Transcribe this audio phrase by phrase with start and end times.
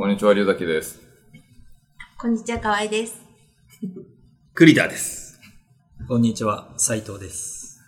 [0.00, 0.98] こんにちは、龍崎です。
[2.16, 3.20] こんにちは、河合です。
[4.54, 5.38] 栗田です。
[6.08, 7.82] こんにちは、斉藤です。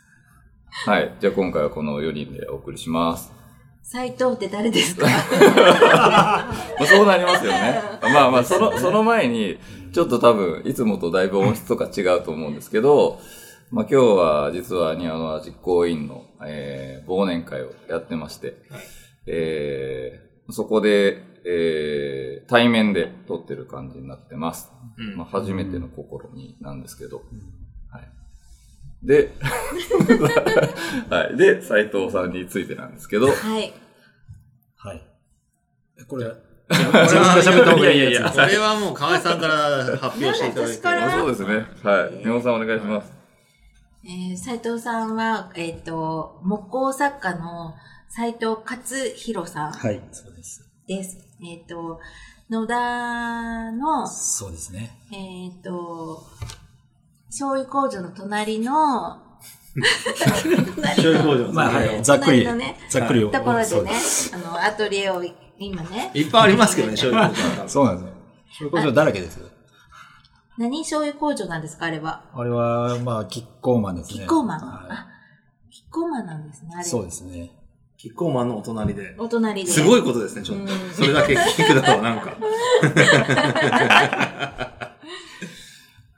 [0.84, 1.14] はい。
[1.20, 3.32] じゃあ今回はこの4人でお送りします。
[3.82, 5.06] 斉藤って誰ですか？
[5.08, 5.14] ま
[6.82, 7.80] あ、そうなりますよね。
[8.02, 9.58] まあまあ、その、その前に、
[9.94, 13.20] ちょっと多分、いつもとだいぶ音質とか違うと思うんですけど、
[13.70, 18.56] まあ今日は実は庭の実行委員の、えー、忘年会をやってまして、
[19.24, 24.70] えー、そこで、えー、対面で撮ってる感じになってます。
[24.96, 25.92] うんまあ、初めての試
[26.34, 27.22] みなんですけど。
[27.90, 28.08] はい。
[29.02, 29.32] で、
[31.10, 31.36] はい。
[31.36, 33.72] で、斉藤さんについてなんですけど、はい。
[34.76, 35.02] はい。
[35.98, 36.36] えこれ、こ
[36.68, 41.16] 自分が喋った方がいいやつこれはもう河合さんから発表していただいて。
[41.16, 41.66] そうですね。
[41.82, 42.16] はい。
[42.18, 43.12] 宮本さんお願いします。
[44.04, 47.74] えー、斉藤さんは、えっ、と、木工作家の
[48.08, 50.68] 斉藤勝弘さんはい、そうです。
[50.88, 51.31] です。
[51.44, 52.00] えっ、と、
[52.48, 54.96] 野田の、そうですね。
[55.12, 56.24] えっ、と、
[57.26, 59.20] 醤油工場の隣の、
[59.74, 63.30] 醤油工場のまあ、はい、ざっくり、隣のねざっくりを。
[63.30, 63.96] ところそうでね、
[64.34, 65.22] あの、アトリエを
[65.58, 67.68] 今ね、いっぱいありますけどね、 醤油工場は。
[67.68, 68.12] そうなんですよ。
[68.58, 69.48] そういうことだらけですよ。
[70.58, 70.80] 何？
[70.80, 72.24] 醤油工場なんですか、あれは。
[72.34, 74.18] あれは、まあ、キッコーマンですね。
[74.18, 74.60] キッコーマン。
[74.60, 75.06] はあ、
[75.70, 76.84] キッコーマンなんですね、あい。
[76.84, 76.84] れ。
[76.84, 77.50] そうですね。
[78.02, 79.14] キッコーマンのお隣で。
[79.16, 79.70] お隣で。
[79.70, 80.72] すごいことですね、ちょっと。
[80.92, 82.36] それだけ聞くだとなんか。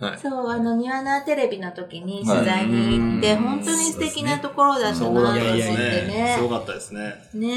[0.05, 0.19] はい。
[0.19, 7.01] そう、あの、ニワナテレビの時に取材に行って、はい本当に素敵なところだったなと思ってそうだったですねごかったですね。
[7.35, 7.49] ね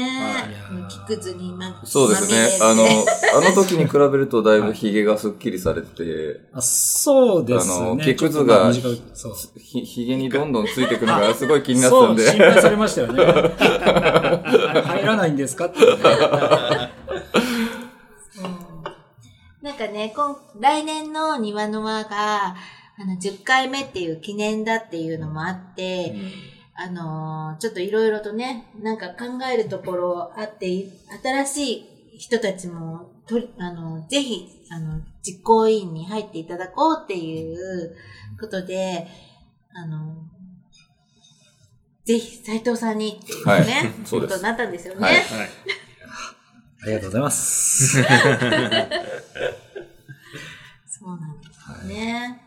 [0.70, 2.58] え、ー木くずにまそうですね。
[2.62, 7.74] あの、あの時に比べるとだいぶ髭がスッキリされてて、あそうですね。
[7.74, 8.72] あの木くずが。
[8.72, 12.30] ひ髭にどんどんついてくるのがすごい気になってたそう、んで。
[12.30, 13.22] 心配されましたよね。
[14.82, 15.78] 入らないんですかって。
[19.62, 22.56] なんかね、今、来年の庭の輪が、
[23.00, 26.14] あの、10回目っていう記念だっていうのもあって、
[26.74, 30.68] あのーちょっといろいろとね、なんか考えるところあって、
[31.22, 31.72] 新し
[32.14, 37.96] い人たちも、とり、あの、ぜひ、あの、実行委員に入っていただこうっていう
[38.40, 39.08] ことで、
[39.74, 40.14] あの、
[42.04, 43.64] ぜひ斉藤さんにっていうね、はい
[44.06, 45.00] そうことになったんですよね。
[45.00, 45.24] はいはい。
[46.82, 48.02] ありがとうございます。
[50.98, 52.42] そうなんですね。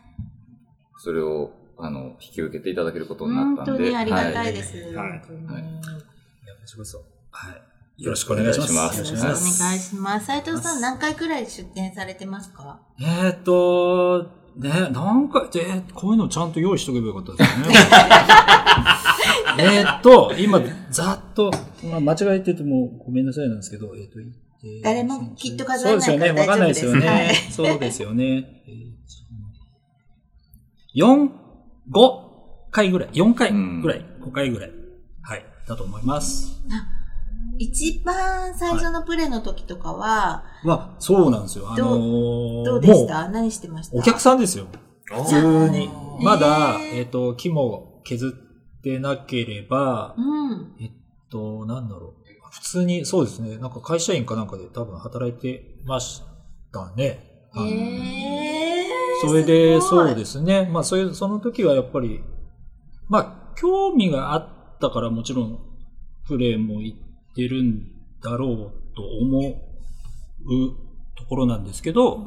[0.98, 3.70] それを、あの、引き受けていただけることになったんで。
[3.72, 4.76] 本当にありがたはいです。
[4.76, 5.18] はいはい
[7.98, 8.04] い。
[8.04, 8.72] よろしくお願いします。
[8.72, 9.78] お願いしますよろしくお願い。
[9.78, 10.26] します。
[10.26, 17.66] 斉藤さん何回くらい出店されてますかえーっと、ね、なんか、えーこういうのちゃんと用意しとけばよかったですね。
[19.58, 20.60] えーっと、今、
[20.90, 21.50] ざっと、
[21.84, 24.18] まあ、間違えててもごめんなさいなんですけど、えーっと、
[24.82, 26.40] 誰もきっと数えないからそうですよね。
[26.40, 27.00] わかんないですよね。
[27.00, 28.62] 大丈そうですよね。
[28.66, 28.92] えー
[30.94, 31.30] 4、
[31.90, 32.00] 5
[32.70, 33.08] 回ぐらい。
[33.12, 34.04] 4回ぐらい。
[34.20, 34.70] 5回ぐらい。
[35.22, 35.44] はい。
[35.66, 36.60] だと思います。
[37.58, 41.70] 一番最初のプレの時とかは、まあ、そうなんですよ。
[41.70, 43.28] あのどーどうでした？
[43.28, 43.96] 何してました？
[43.96, 44.66] お客さんですよ。
[45.06, 45.90] 普通に。
[46.22, 48.34] まだ、えっ、と、木も削
[48.78, 50.74] ってなければ、うん。
[50.80, 50.90] えっ
[51.30, 52.21] と、なんだろう。
[52.52, 53.56] 普通に、そうですね。
[53.56, 56.22] なんか会社員かなんかで多分働いてまし
[56.70, 57.04] たね。
[57.54, 59.26] へはいえー。
[59.26, 60.68] それで、そうすですね。
[60.70, 62.22] まあ、そういう、その時はやっぱり、
[63.08, 65.60] まあ、興味があったからもちろん、
[66.26, 66.98] プレーも行っ
[67.34, 67.90] てるん
[68.22, 70.76] だろうと思う
[71.16, 72.26] ところなんですけど、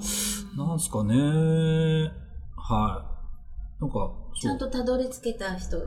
[0.58, 1.16] なんすかね。
[2.58, 3.06] は
[3.80, 3.82] い。
[3.82, 5.78] なんか、ちゃんとたどり着けた人、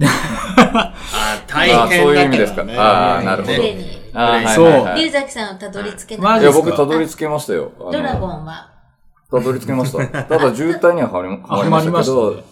[0.00, 3.54] あー大変だあそういう意味ですかねあーなるほど。
[4.14, 7.72] あーはいそう龍崎さんをたどり着けなマいや、僕たどり着けましたよ。
[7.90, 8.70] ドラゴンは、
[9.30, 10.24] たどり着けました。
[10.24, 12.44] ただ渋滞にははまりはまりましたけどはまりまし、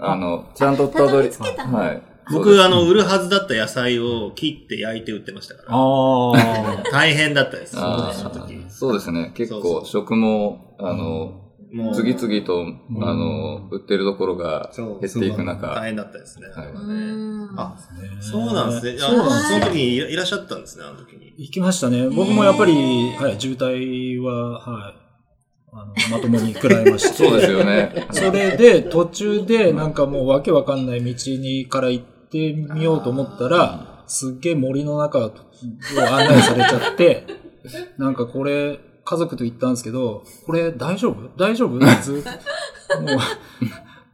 [0.00, 1.78] あの、ちゃんとたどり、着けたの？
[1.78, 2.02] はい。
[2.32, 5.68] 僕、あの、売るはずだった野菜を切って焼いて売ってましたから。
[5.76, 6.82] ああ。
[6.90, 7.76] 大変だったです。
[7.76, 9.32] あその時ーそうですね。
[9.34, 12.66] 結構食も、あの、もう次々と、
[13.00, 16.48] あの、売ってるところがそう減っていく大中、変だったですね。
[16.48, 16.68] はい。
[17.56, 17.76] あ、
[18.20, 18.98] そうなんですね。
[19.00, 21.32] あそうなんその時にいらっしゃったんですね、あの時に。
[21.36, 22.08] 行きましたね。
[22.08, 24.94] 僕もやっぱり、はい、渋滞は、はい、
[25.72, 27.14] あの、まともに食らいまして。
[27.24, 28.08] そうですよね。
[28.10, 35.32] それで、途中で、なんかもうわけわかんない道にから行ってみようと思ったら、すっげえ森の中を
[36.10, 37.26] 案内されちゃって、
[37.96, 41.28] なんかこれ、家族と行ったんですけど、これ大丈夫？
[41.36, 41.78] 大丈夫？
[42.02, 42.22] ずも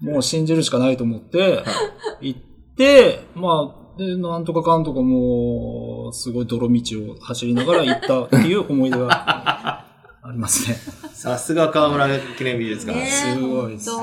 [0.02, 1.64] う、もう信じるしかないと思って、
[2.20, 2.40] 行っ
[2.76, 6.80] て、まあ、で、なんとかかんとかもう、すごい泥道
[7.12, 9.06] を走りながら行ったっていう思い出が
[10.22, 10.76] ありますね。
[11.12, 12.06] さすが河村
[12.36, 12.98] 記念美術館。
[12.98, 13.96] ねすごいですね。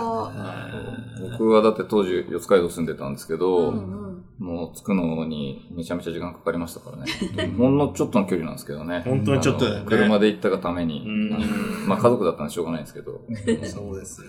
[1.32, 7.06] 僕はだって当時四街道住んでたんですけど、うんうんもう着くのにめちゃめちゃ時間かかりましたからね。
[7.58, 9.02] ほんのちょっとの距離なんですけどね。
[9.06, 11.04] 本当にちょっとだよね車で行ったがために。
[11.06, 11.30] うん
[11.88, 13.22] まあ家族だったんでしょうがないんですけど。
[13.64, 14.28] そうですね。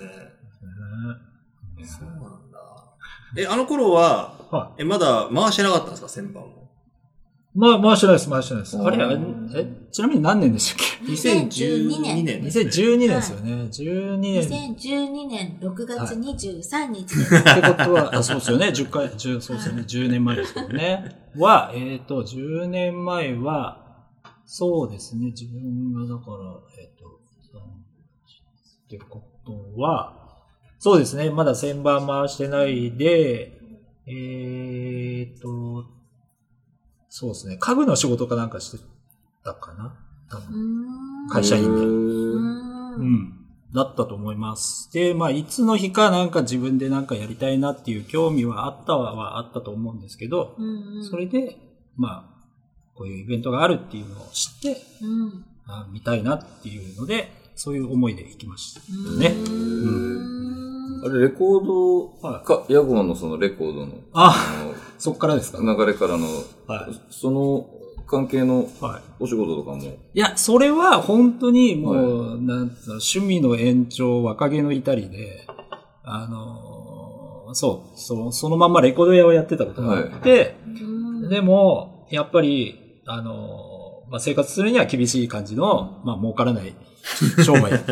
[1.85, 2.21] そうなん
[2.51, 2.59] だ。
[3.37, 6.64] え、あの頃は、はえ、まだ回してなかったんですか、旋盤も。
[7.55, 8.77] まあ、回してないです、回してないです。
[8.77, 8.97] うんあれ、
[9.55, 12.65] え、ちなみに何年でしたっけ？2012年年ですね。
[12.65, 13.53] 2012年ですよね。
[13.53, 14.43] 12年。
[14.43, 14.47] っ
[14.77, 17.45] 2012年6月23日です。
[17.45, 18.67] てことは、あそうですよね。
[18.69, 19.83] 10回、10そうですよね。
[19.83, 21.31] 10年前ですけどね。
[21.37, 24.09] は、えっ、と、10年前は、
[24.47, 25.27] そうですね。
[25.27, 26.37] 自分がだから、
[26.83, 30.25] えっ、と、ってことは、
[30.81, 31.31] そうですね。
[31.31, 33.53] まだ旋盤回してないで、
[34.07, 35.94] えっ、と、
[37.17, 37.57] そうですね。
[37.59, 38.85] 家具の仕事かなんかして
[39.45, 39.97] たかな
[40.29, 41.29] 多分。
[41.31, 43.33] 会社員でうんん。
[43.73, 44.93] だったと思います。
[44.93, 51.57] で、まあ、いつの日かなんか自分でなんかやりたいなっていう興味はあったははあったと思うんですけど、うんうんそれで、
[51.97, 52.47] まあ、
[52.97, 58.81] こういうイベントがあるっていうのを知って、うんあ見たいなっていうので、そういう思いで行きました
[59.21, 59.29] ね。
[59.29, 60.64] うーん
[61.05, 65.61] あれ、レコードか、屋号のそのレコードの、あ、あそっからですか？
[65.63, 66.27] の流れからの、
[66.67, 67.01] はい。
[67.11, 67.67] その
[68.07, 69.03] 関係のはい。
[69.21, 75.47] お仕事とかも、いや、それは本当にもう、なんつうの趣味の延長、若気の至りで、
[76.05, 80.71] あのーそう、そそのまんまレコード屋をやってたことがあって、う
[81.27, 86.75] んでも、やっぱり、あのーまあ、生活するには厳しい感じの、まあ、儲からない
[87.45, 87.85] 商売だっ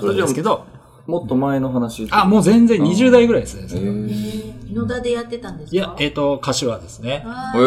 [0.00, 0.64] んですけど、
[1.08, 2.06] もっと前の話。
[2.10, 3.62] あ、もう全然20代ぐらいですね。
[3.72, 5.74] えーー野田でやってたんですか？
[5.74, 7.10] いや、えっ、と、柏ですね。
[7.10, 7.58] へあー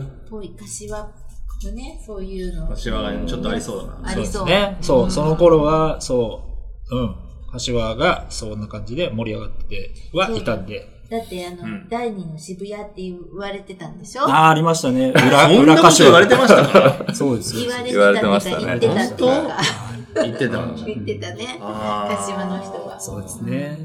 [0.00, 2.66] ー遠い柏のね、そういうの。
[2.66, 4.08] 柏がちょっとありそうだな。
[4.10, 4.46] ありそう。
[4.46, 4.76] ね。
[4.80, 6.42] そう、その頃は、そ
[6.90, 7.14] う、うん。
[7.52, 10.86] 柏がそんな感じで盛り上がってはいたんで。
[11.08, 14.24] だってあの、うん第二の渋谷って言われてたんでしょ？
[14.24, 15.10] ああ、ありまましたね。
[15.10, 16.66] 裏、そんなこと言われてました
[17.06, 17.54] かそうです。
[17.56, 19.56] 言われて言われたてましたね言ってたっていうか、
[20.14, 20.66] 言ってた。
[20.84, 21.58] 言ってたね。
[21.60, 22.98] 柏の人は。
[23.00, 23.78] そうですね。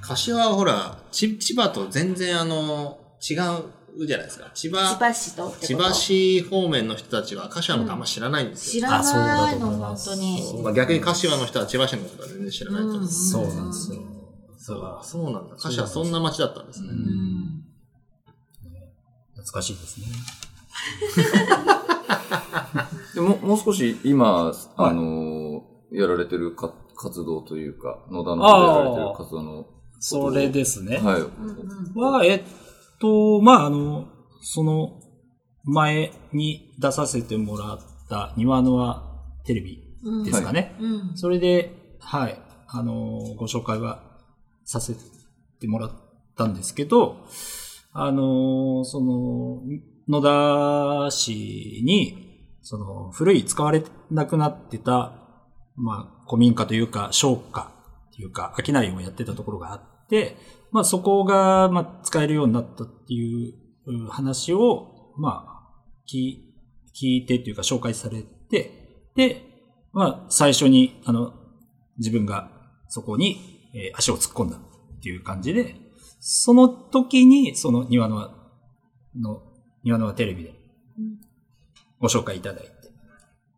[0.00, 4.50] 柏はほら、ち千葉と全然あの、違うじゃないですか。
[4.54, 8.80] 千葉、千葉市と千葉市方面の人たちは柏のことあんま知らないんですよ。
[8.82, 10.62] 知らあそうだないの、と思いま本す当に。
[10.62, 13.08] まあ、逆に柏の人は千葉市のことは全然知らないと思う。
[13.08, 14.00] そうなんですよ。
[14.58, 15.56] そうそうなんだ。
[15.56, 16.88] 柏はそんな街だったんですね。
[16.88, 17.62] うん
[19.34, 20.06] 懐かしいですね。
[23.22, 29.66] でももう少し今、あのー、やられてるか活動というか、野田の方でやられてる活動の、
[30.00, 30.98] それですね。
[30.98, 31.20] はい。
[31.20, 32.42] うんは、えっ
[33.00, 34.08] と、まあ、あの、
[34.40, 35.00] その
[35.64, 37.78] 前に出させてもらっ
[38.08, 39.02] た庭の輪
[39.44, 40.74] テレビうんですかね。
[40.80, 41.16] うん。
[41.16, 42.38] それで、はい、
[42.68, 42.94] あの、
[43.36, 44.02] ご紹介は
[44.64, 44.94] させ
[45.60, 45.92] てもらっ
[46.36, 47.26] たんですけど、
[47.92, 49.62] あの、その、
[50.08, 50.22] 野
[51.06, 52.31] 田市に、
[52.62, 55.12] その、古い使われなくなってた、
[55.76, 57.72] まあ、古民家というか、商家
[58.10, 60.36] っていうか、商いをやってたところがあって、
[60.70, 65.62] まあ、そこが、まあ、使えるようになったっていう話を、まあ、
[66.06, 69.42] 聞いてというか、紹介されて、で、
[69.92, 71.34] まあ、最初に、あの、
[71.98, 72.50] 自分が
[72.88, 75.76] そこに、え足を突っ込んだっていう感じで、
[76.20, 78.30] その時に、その庭の
[79.16, 79.42] の、
[79.82, 80.54] 庭のテレビで
[82.02, 82.70] ご紹介いただいて。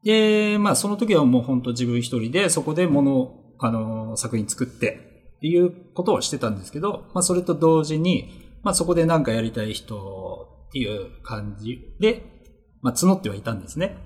[0.05, 12.23] で、まあ、その時はもう本当自分一人で、そこでものを、あの、作品作って、っていうことをしてたんですけど、まあ、それと同時に、まあ、そこで何かやりたい人っていう感じで、
[12.83, 13.97] まあ、募ってはいたんですね。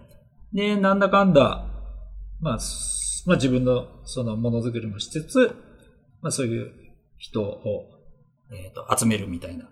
[0.53, 1.67] で、なんだかんだ、
[2.41, 2.59] まあ、
[3.27, 5.55] まあ、自分のそのものづくりもしつつ、
[6.23, 6.73] まあ、そういう
[7.19, 7.65] 人を、
[8.51, 9.69] えーと集めるみたいな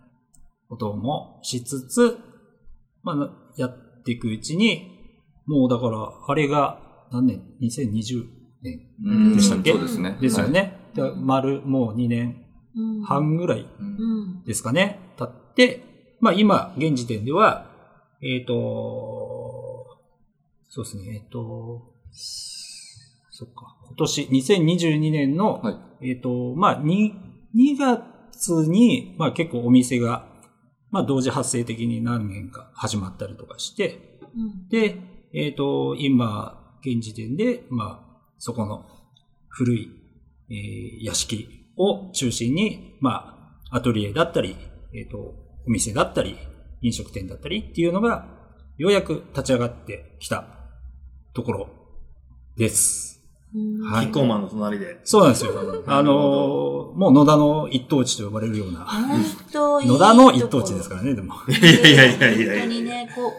[0.69, 2.19] こともしつつ、
[3.03, 4.93] まあ、やっていくうちに、
[5.47, 6.81] もうだから、あれが
[7.13, 8.25] 何年 ?2020
[8.63, 9.73] 年うんでしたっけ？
[9.73, 10.17] そうですね。
[10.21, 10.79] ですよね。
[10.95, 12.45] で丸、もう2年
[12.75, 13.67] うん半ぐらい。
[14.47, 15.83] ですかね、経って、
[16.21, 17.71] まあ今、現時点では、
[18.23, 18.55] えっ、と、
[20.69, 21.95] そうですね、えっ、と、
[23.31, 25.71] そっか、今年、2022年の、は
[26.01, 26.11] い。
[26.11, 27.13] えっ、と、まあ、2、
[27.55, 30.29] 2月に、まあ結構お店が、
[30.97, 34.69] まあ同時発生的に何件か始まったりとかして、うん。
[34.71, 34.97] で、
[35.35, 38.87] えっ、と、今、現時点で、まあ、そこの
[39.49, 39.91] 古い、
[40.49, 44.57] えー屋敷を中心に、まあ、アトリエだったり、
[44.95, 46.39] えっ、と、お店だったり、
[46.81, 48.27] 飲食店だったりっていうのが、
[48.79, 50.47] ようやく立ち上がってきた
[51.35, 51.69] ところ
[52.57, 53.16] です。
[53.55, 55.01] うんはいキッコーマンの隣で。
[55.05, 55.53] そうなんですよ。
[55.87, 58.87] あのーもう野田の一等地と呼ばれるような。
[59.53, 61.35] 野田の一等地ですからね、でも。
[61.49, 63.33] いやいやいやいやいや本当にね、こ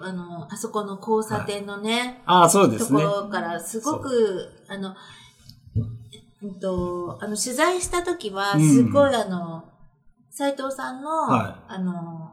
[0.00, 3.00] う、あの、あそこの交差点のね、ああ、そうでとすね。
[3.02, 4.94] ころからすごく、あの、
[6.42, 9.64] うんと、あの、取材した時は、うんすごいあの、
[10.30, 12.32] 斉藤さんの、はあの、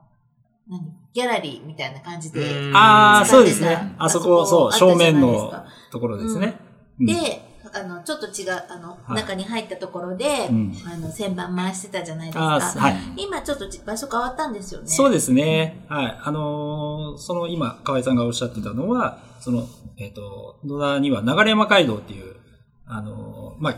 [0.68, 0.82] 何
[1.14, 3.96] ギャラリーみたいな感じで、うんああ、そうですね。
[3.98, 6.60] あそこ、あそう、正面のかところですね。
[6.68, 12.56] うんで、あの、ちょっと違う、あの、はい中に入ったところで、うんあの、旋盤回してたじゃないですあか。
[12.56, 12.96] あ、はい。
[13.18, 14.88] 今ちょっと場所変わったんですよね。
[14.88, 15.86] そうですね。
[15.88, 16.20] はい。
[16.22, 22.36] あのーその今、河合さんがおっしゃってたのは、その、えっ、と、野田には流山街道っていう、
[22.86, 23.76] あのーまあ、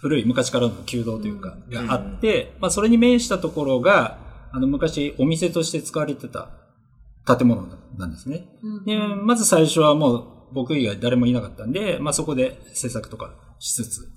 [0.00, 4.18] 古い昔からの旧道というか、があって、まあ、それに面したところが、
[4.52, 6.50] あの、昔お店として使われてた
[7.26, 7.66] 建物
[7.96, 8.48] なんですね。
[8.62, 14.08] うんで、まず最初はもう僕以外誰もいなかったんで、まあそこで制作とかしつつ、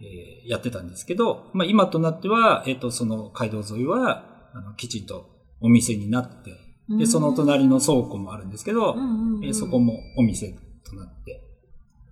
[0.00, 5.28] えーやってたんですけど、まあ今となっては、えっ、と、その街道沿いは、あの、きちんと
[5.60, 6.52] お店になって、
[6.88, 10.52] で、その隣の倉庫もあるんですけど、うんうんうんえーそこもお店
[10.84, 11.42] となって、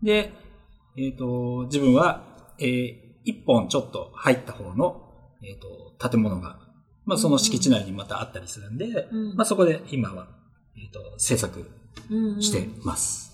[0.03, 0.33] で、
[0.97, 5.01] えっ、と、自分は、えー一本ちょっと入った方の、
[5.43, 6.59] えっ、と、建物が、
[7.07, 10.29] まあその敷地内にまたあったりするんで、うんまあそこで今は、
[10.77, 11.65] えっ、と、制作
[12.11, 13.31] うんうんしてます。
[13.31, 13.34] はい。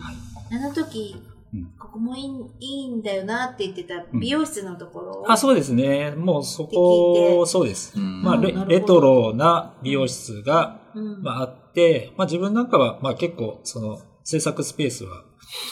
[0.00, 1.34] あの時、うん
[1.78, 2.26] ここもいい
[2.58, 5.24] いいんだよなって言ってた美容室のところ。
[5.28, 6.10] あ、そうですね。
[6.10, 7.92] もうそこ、そうです。
[7.96, 11.22] うんまあレレトロな美容室が、うん。
[11.22, 15.22] まあ、あって、まあ自分なんかは、まあ結構、その制作スペースは、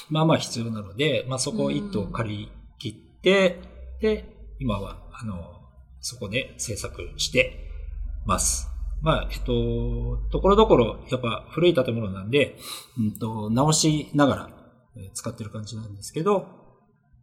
[0.09, 3.61] まあまあ必要なので、まあそこを一棟借り切って、
[4.01, 5.35] で、今は、あの、
[6.01, 7.59] そこで制作して
[8.25, 8.72] ます。
[9.03, 12.57] まあ、えっと、ところどころ、やっぱ古い建物なんで、
[12.99, 14.63] うんと、直しながら
[14.97, 16.47] えー使ってる感じなんですけど、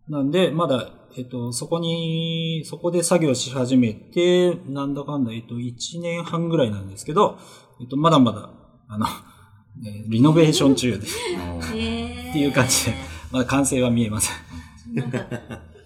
[0.08, 7.38] なんで、まだ、えっと、そこに、そこで作業し始めて、なんだかんだ、えっと、1年半ぐらいなんですけど、
[7.80, 8.50] えっと、まだまだ、
[8.88, 9.06] あの、
[9.86, 11.06] えーリノベーション中で、
[11.78, 12.94] へーっていう感じで、
[13.32, 14.32] まだ完成は見えませ
[14.92, 14.96] ん。
[14.96, 15.20] なんか、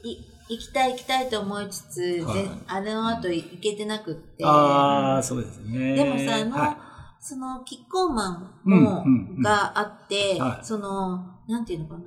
[0.03, 0.17] い
[0.53, 4.45] 行きたい行きたいと思いつつ、はいであの後行けてなくって。
[4.45, 5.95] ああ、そうですね。
[5.95, 6.77] でもさ、あの、はい
[7.19, 12.01] その、キッコーマンうんも、うんうんがあって、はいその、なんていうのかな。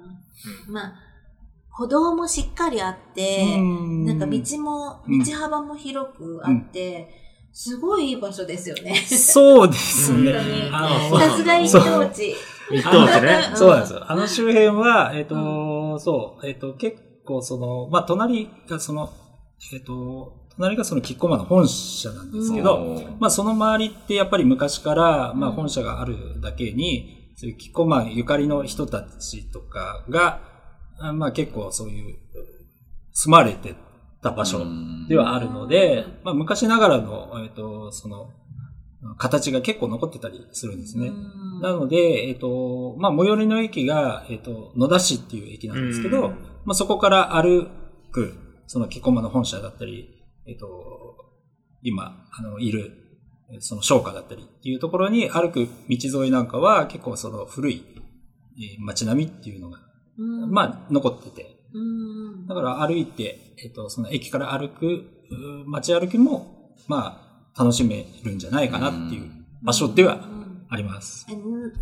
[0.69, 0.95] まあ、
[1.71, 7.09] 歩道もしっかりあって、うんなんか道も、うん道幅も広くあって、
[7.53, 8.95] すごいいい場所ですよね。
[8.95, 10.71] そうですね本当に。
[10.71, 12.35] あのさすが一等地。
[12.71, 13.43] 一等地ね。
[13.55, 14.13] そうなんですよ。
[14.13, 19.13] あの周辺は、えっ、と、そう、えっ、と、結構その、まあ、隣がその、
[19.75, 30.41] えっ、と、隣がそのキッコーマンの本社なんですけど、うんまあ、その周りってやっぱり昔から、まあ、うん本社があるだけに、そういうキッコーマンゆかりの人たちとかが、
[30.99, 32.17] あまあ、結構そういう、
[33.13, 33.75] 住まれて
[34.23, 34.65] た場所
[35.09, 38.31] ではあるので、まあ、昔ながらの、えっ、と、その、
[39.17, 41.09] 形が結構残ってたりするんですね。
[41.09, 41.61] うん。
[41.61, 46.39] なので、えっ、と、まあ、最寄りの駅が、えっ、と、野田市っていう駅なんですけど、うん。
[46.65, 47.69] まあ、そこから歩
[48.13, 48.35] く、
[48.67, 50.67] その、キコマの本社だったり、えっ、と、
[51.83, 52.93] 今、あの、いる、
[53.51, 57.85] えーその商家だったりっていうところに歩く道沿いなんかは結構その古い、
[58.59, 59.79] えー街並みっていうのが、
[60.19, 60.51] うん。
[60.51, 62.47] まあ、残ってて、うん。
[62.49, 65.05] だから歩いて、えっ、と、その駅から歩く、
[65.67, 67.26] 街歩きも、まあ、
[67.59, 69.31] 楽しめるんじゃないかなっていう
[69.63, 71.27] 場所ではうんあります。
[71.31, 71.73] えうん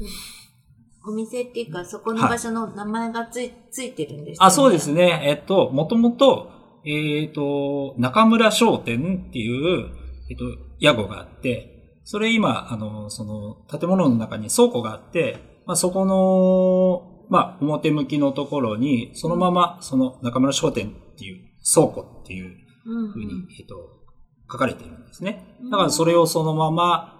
[1.06, 5.04] お店っていうか、そこの場所の名前がつい,、ついてるんですあ、そうですね。
[5.06, 5.20] ね。
[5.24, 6.50] えっと、もともと、
[6.86, 9.90] えっと、中村商店っていう、
[10.30, 10.44] えっと、
[10.80, 22.54] 屋号があって、それ今、あの、その、建物の中に倉庫があって、まあ、そこの、まあ、表向きのところに、そのまま、その中村商店っていう倉庫っていう
[22.86, 24.03] うんふうに、えっと、
[24.50, 25.56] 書かれてるんですね。
[25.70, 27.18] だからそれをそのまま、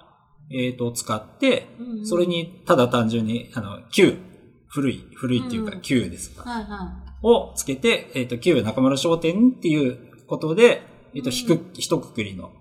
[0.50, 4.19] えっと、使って、うんそれにただ単純に、あの、旧、
[4.69, 5.81] 古い、古いっていうかうん。
[5.81, 10.83] 旧ですが、はいはをつけて、えっ、と、旧中村商店っていうことで、
[11.14, 12.52] えっ、と、ひく、ひとくくりの、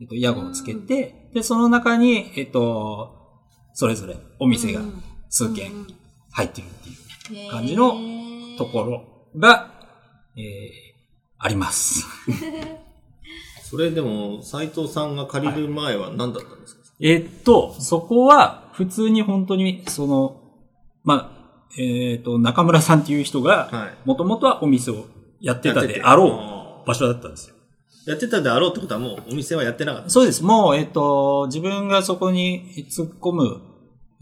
[0.00, 3.22] えっ、と、屋号をつけて、で、その中に、えっ、と、
[3.74, 4.50] それぞれおい。
[4.50, 5.86] 店がうん数軒うん
[6.32, 6.88] 入ってるって
[7.34, 7.92] いううん感じの
[8.58, 9.70] ところが、
[10.36, 10.42] えー、
[11.38, 12.06] あります。
[13.72, 20.42] それでも、斎藤さんが借りる前は何だったんですか、えっと、そこは、普通に本当に、その、
[21.04, 24.06] まあ、えっ、と、中村さんっていう人が、はい。
[24.06, 25.06] もともとはお店を
[25.40, 27.54] やってたであろう場所だったんですよ。
[28.06, 30.10] やってたであろうってことはもうお店はやってなかった。
[30.10, 30.44] そうです。
[30.44, 33.60] もう、えっと、自分がそこに突っ込む、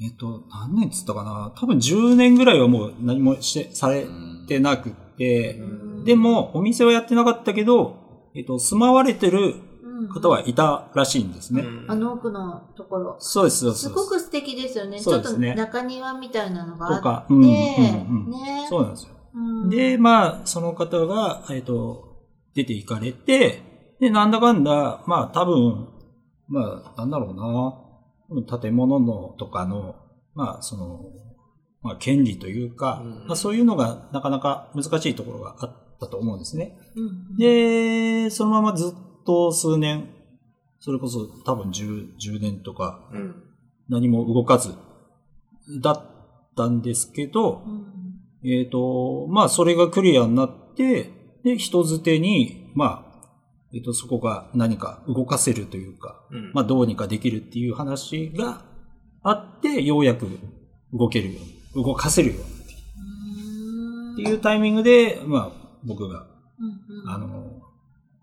[0.00, 1.52] えっと、何年っつったかな？
[1.56, 4.06] 多分10年ぐらいはもう何もして、され
[4.46, 5.60] てなくて、
[6.04, 7.99] でも、お店はやってなかったけど、
[8.34, 11.64] えっと、住まわれてるうん方はいたらしいんですね。
[11.88, 13.16] あの奥のところ。
[13.18, 13.82] そうです、そうです。
[13.82, 15.00] すごく素敵ですよね。
[15.00, 16.96] ちょっとそうですね中庭みたいなのがあって。
[16.98, 17.48] とか、うん、うん、う
[18.28, 18.30] ん。
[18.30, 19.14] ねそうなんですよ。
[19.34, 23.62] うんで、まあ、その方が、えっ、と、出て行かれて、
[24.00, 25.88] で、なんだかんだ、まあ、多分、
[26.48, 29.94] まあ、なんだろうな、建物のとかの、
[30.34, 31.00] まあ、その、
[31.82, 36.76] まあ、権利というか、うんまあ、そういうのがなかなか難しいところがあったと思うんですね。
[36.96, 40.08] うんで、そのままずっと数年、
[40.78, 43.44] それこそ多分 10, 10年とかうん。
[43.88, 44.72] 何も動かず
[45.82, 46.02] だっ
[46.56, 48.00] たんですけど、うん
[48.42, 51.10] えっ、と、まあ、それがクリアになって、
[51.44, 53.28] で、人づてに、まあ、
[53.74, 58.64] えっ、と、そこが何か動かせるというか、うんまあ、どうにかできるっていう話が
[59.22, 60.26] あって、ようやく
[60.92, 61.40] 動けるよ
[61.74, 62.60] うに、動かせるように
[64.12, 66.26] っていうタイミングで、まあ、僕が、
[66.58, 67.62] うんうんあの、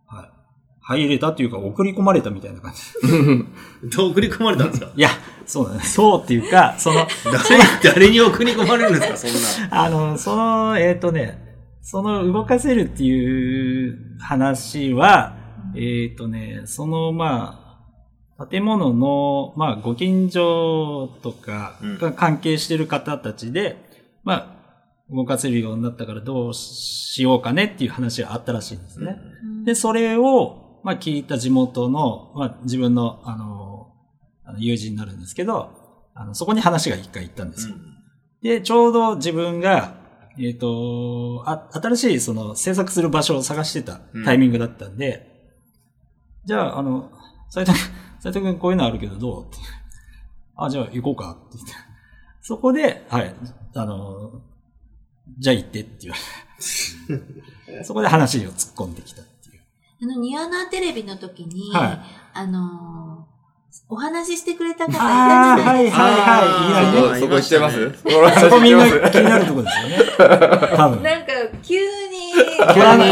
[0.05, 3.89] はい、入れたというか、送り込まれたみたいな感じ。
[3.89, 4.91] ど う送り込まれたんですか？
[4.95, 5.09] いや、
[5.45, 5.81] そうだね。
[5.81, 9.83] そうっていうか、その、誰、誰に送り込まれるんですか、そんな。
[9.85, 11.45] あの、その、えっ、とね、
[11.81, 15.35] その動かせるっていう話は、
[15.75, 17.59] えっ、とね、その、ま
[18.39, 23.83] あ、建物の、まあ、ご近所とかうんが関係してる方たちで、
[24.23, 24.56] まあ、
[25.09, 29.17] 動かせるようになったからどうしようかねっていう話があったらしいんですね。
[29.65, 33.93] で、それを、まあ、聞いた地元の、まあ、自分の、あの、
[34.43, 35.71] あの友人になるんですけど、
[36.13, 37.75] あの、そこに話が一回行ったんですよ。
[38.41, 39.95] で、ちょうど自分が、
[40.39, 45.27] えっ、とあ、新しいその制作する場所を探してたタイミングだったんで、
[46.45, 47.11] じゃあ、あの、
[47.49, 49.57] 斉藤君、 斉藤君こういうのあるけどどうって。
[50.55, 51.73] あ、じゃあ行こうかって言って。
[52.41, 53.35] そこで、はい、
[53.75, 54.41] あの、
[55.39, 56.17] じゃあ行ってって言わ
[57.09, 57.83] れて。
[57.83, 59.61] そこで話を突っ込んできたっていう。
[60.03, 61.99] あの、ニワナテレビの時に、はい
[62.33, 63.37] あのー
[63.89, 66.03] お話ししてくれた方いたじああ、ゃなはいいですか。
[66.03, 66.41] はいは
[66.97, 67.05] い。
[67.05, 67.93] いやねそこ、そこ知ってます？
[68.35, 69.97] あそこみんな気になるところですよね。
[70.75, 71.03] 多分。
[71.03, 71.27] なんか、
[71.61, 71.85] 急に、
[72.33, 73.05] 急に、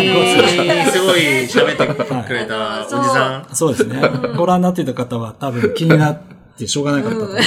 [0.92, 1.88] すごい喋って
[2.28, 3.56] くれたおじさん。
[3.56, 4.02] そうですね。
[4.36, 6.22] ご覧になってた方は多分気になっ
[6.58, 7.44] てしょうがなかったと思いま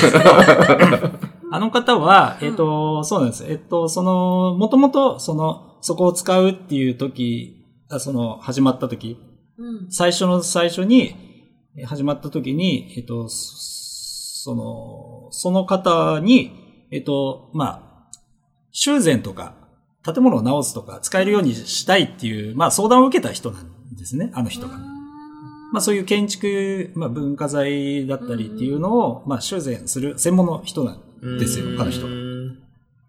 [1.21, 1.28] す。
[1.51, 3.45] あの方は、えっ、と、そうなんです。
[3.49, 9.19] えっ、と、その、もともと、その、そこを使うっていう時、あその、始まった時、
[9.59, 9.91] うん。
[9.91, 11.15] 最初の最初に、
[11.77, 13.69] え始まった時に、えっ、と、そ
[14.41, 18.11] その、その方に、えっ、と、まあ、
[18.71, 19.55] 修繕とか、
[20.03, 24.79] 建物を直すとか、使えるようにしたいっていう、まあ、相談を受けた人なんですね、あの人が。
[25.71, 31.03] まあそういう建築、まあ文化財だったりっていうのを、まあ修繕する専門の人なん
[31.39, 32.11] ですよ、あの人う。
[32.11, 32.59] ん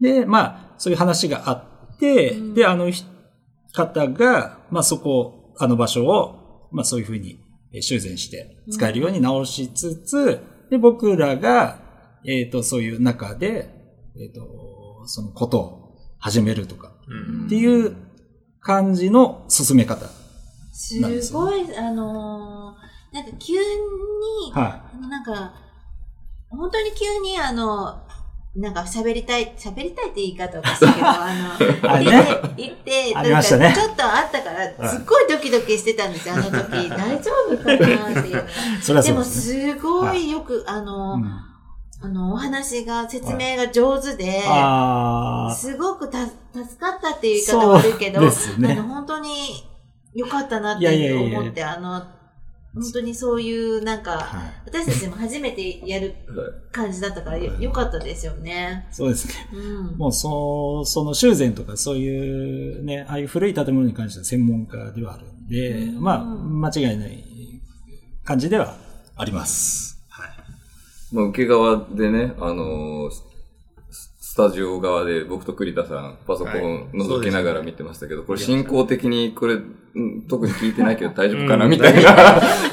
[0.02, 3.04] で、まあそういう話があって、で、あのひ
[3.74, 7.40] 方が、まあそこ、あの場所を、まあそういうふうに
[7.72, 11.80] えー修繕して使えるように直しつつ、で、僕らが、
[12.26, 13.70] えっ、と、そういう中で、
[14.20, 17.96] えっ、と、そのことを始めるとか、うんっていう
[18.60, 20.06] 感じの進め方。
[20.72, 25.54] すごい、あのーなんか急に、はあのなんか、
[26.50, 28.02] 本当に急にあの、
[28.56, 31.34] なんか喋りたい、喋りたいって言い方おかしいけど、 あ
[31.84, 33.62] の、あれね言って、なんかちょっ
[33.96, 36.90] とあったから、すっごいドキドキしてたんですよ、あの時。
[36.90, 38.40] 大丈夫かなっていう。
[38.80, 38.82] い。
[38.82, 41.50] それはでもそうですごいよく、あの、うん
[42.02, 44.42] あの、お話が、説明が上手で。
[45.54, 49.30] すごくた助かったっていう言い方は悪いけど、あの、本当に
[50.14, 52.02] 良かったなっていやいや思って、あの、
[52.74, 54.52] 本当にそういう、なんか、はい。
[54.66, 56.14] 私たちも初めてやる
[56.72, 58.88] 感じだったからよ良かったですよね。
[58.92, 59.34] そうですね。
[59.54, 59.98] うん。
[59.98, 67.24] もう、そその修繕とかそういうね、ああいう古い建物に関しては専門家ではあるんで、うんまあ、間違いない
[68.24, 68.78] 感じでは
[69.16, 70.04] あります。
[70.10, 70.30] はい。
[71.12, 73.29] まあ、受け側でね、あのー
[74.40, 82.14] タジオ側で僕と栗田さん、パソコン覗きながら見てましたけど、これ進行的にこれ、うん特に聞いてないけど大丈夫かなうんみたいな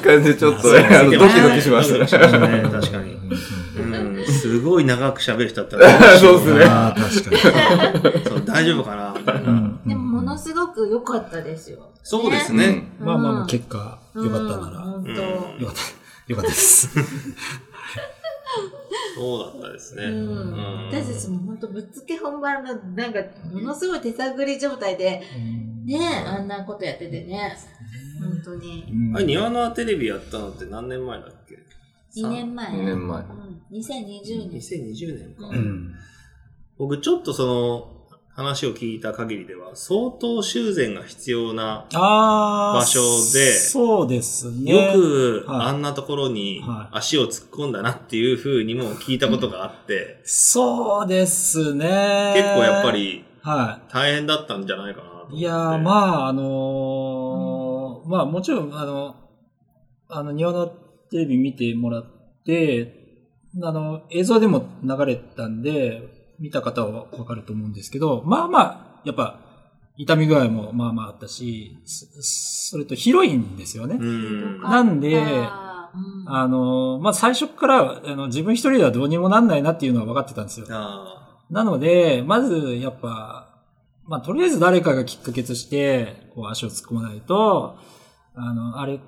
[0.04, 2.62] 感じでちょっとね、あのドキドキしましたね。
[2.70, 4.26] 確かに。
[4.26, 6.64] すごい長く喋る人だったら、 そうですね。
[6.66, 8.24] ああ、 確かに。
[8.24, 9.14] そう大丈夫かな
[9.86, 11.90] でも、ものすごく良かったですよ。
[12.02, 12.92] そうですうんね。
[13.00, 15.10] まあまあまあ、結果、良かったなら、本当。
[15.10, 16.90] うんよかった、よかったです。
[19.14, 20.04] そうだったですね。
[20.04, 23.20] うんうん私たちも本当ぶっつけ本番の、なんか、
[23.52, 25.22] ものすごい手探り状態で、
[25.84, 27.56] ね、あんなことやっててね。
[28.20, 28.84] 本当に。
[28.90, 31.56] うんあれ、庭のテレビやったのって何年前だっけ
[32.20, 32.68] ？2年前。
[32.68, 33.62] 2年前うん。
[33.72, 34.60] 2020年。
[34.60, 35.46] 2020年か。
[35.48, 35.94] うん。
[36.78, 37.95] 僕ちょっとその
[38.36, 43.00] 話を聞いた限りでは、相当修繕が必要な、場所
[43.32, 44.72] でそうですね。
[44.72, 52.32] よくはいあんなところにはい足を突っ込んだなっていう風にも聞いたことがあって、そうですね。
[52.34, 52.92] 結構やっぱ。
[52.92, 55.34] りは大変だったんじゃないかなと。
[55.36, 55.38] い。
[55.38, 59.16] いやー、まあ、あのーまあもちろん、あの、
[60.08, 60.66] あの、庭の
[61.10, 62.04] テレビ見てもらっ
[62.44, 62.92] て、
[63.62, 69.40] あの、映像でも流れたんで、見た方はわかると思うんですけど、まあまあ、やっぱ、
[69.98, 72.06] 痛み具合もまあまああったし、そ
[72.72, 73.96] それと広いんですよね。
[73.98, 74.60] うん。
[74.60, 80.66] なんであーうんあの、まあ、最初から、あの、自分一人ではどうにもなんないなっていうのは分かってたんですよ。
[80.68, 83.62] あなので、まず、やっぱ、
[84.04, 87.76] まあ、とりあえず誰かがきっかけとして、こう、足を突っ込まないと、
[88.34, 89.00] あの、あれ、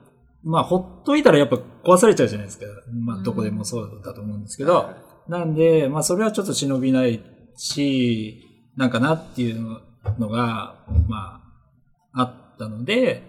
[0.45, 2.67] まあ、ほっといたらやっぱ壊されちゃうじゃないですか。
[2.93, 4.95] まあ、どこでもそうだと思うんですけど、は
[5.29, 7.21] なんで、まあ、それはちょっと忍びない
[7.57, 8.43] し、
[8.77, 9.81] なんかなっていう
[10.19, 11.43] のが、ま
[12.13, 13.23] あ、あったので、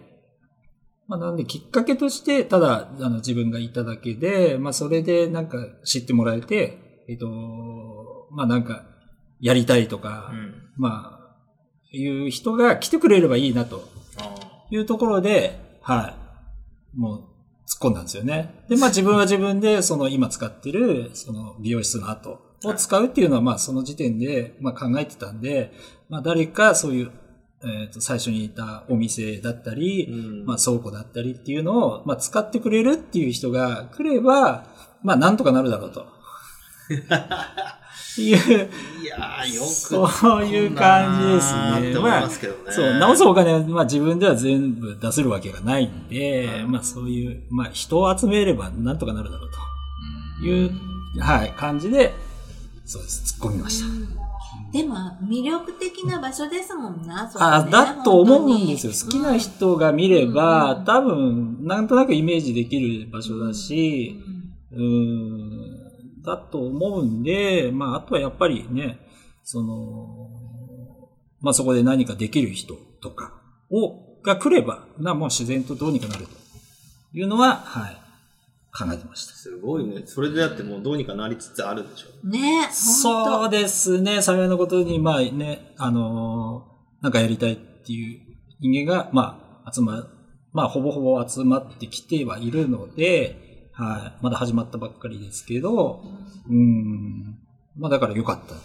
[1.08, 7.28] まあ、なんできっかけとして、ただ、あの、自分がいただけで、まあ、それでなんか知ってもらえて、えっと、
[8.32, 8.84] まあ、なんか、
[9.42, 10.54] やりたいとか、うん。
[10.78, 11.20] まあ、
[11.92, 14.36] いう人が来てくれればいいなとあ
[14.70, 16.14] いうところで、は
[16.96, 17.00] い。
[17.00, 17.24] もう、
[17.70, 18.64] 突っ込んだんですよね。
[18.68, 25.72] で、まあ自分は自分で、 その今使ってる、その美容室の後を使うっていうのは、まあその時点で、まあ考えてたんで、
[26.10, 27.12] まあ誰かそういう、
[27.64, 34.66] えっ、と、最初にいたお店だったり、うんまあ倉庫だったりっていうのを、まあ使ってくれるっていう人が来れば、
[35.04, 36.08] まあなんとかなるだろうと。
[38.20, 38.70] いう、
[39.02, 39.68] いやー、よく。
[39.68, 42.00] そういう感じですね。
[42.00, 42.72] ますけどね。
[42.72, 49.50] そう、直すお金は、まあ自分では全部出せるわけがないんで、まあそういう、まあ人を集めればなんとかなるだろう
[50.42, 50.72] という、
[51.20, 52.14] はい、感じで、
[52.86, 54.30] そうです、突っ込みました。
[54.72, 58.94] でも、魅力的な場所ですもんな、そこあ、ねだと思うんですよ。
[58.94, 59.30] 好きな。
[59.30, 64.20] 本人が見れば、うん多分、なんとなくイメージできる場所だし、
[64.72, 65.69] うん、
[66.30, 69.00] だと思うんで、まあ、あとはやっぱりね、
[69.44, 70.30] その、
[71.42, 76.32] まあそこで何かできる人とかを、が来れば、な、もう自然とどうにかなると
[77.14, 77.98] いうのは、はい、
[78.78, 79.34] 考えてました。
[79.34, 80.04] すごいね。
[80.06, 82.28] それでだってもうどうにかなりつつあるでしょ。
[82.28, 88.20] ねそううですね、幸いなことに、まあね、あのーなんかやりたいっていう
[88.60, 90.08] 人間が、まあ、集ま、
[90.52, 93.49] まあ、ほぼほぼ集まってきてはいるので、
[93.80, 96.04] はい、まだ始まったばっかりですけど、
[96.50, 97.38] うん、
[97.78, 98.60] まあ、だから良かったで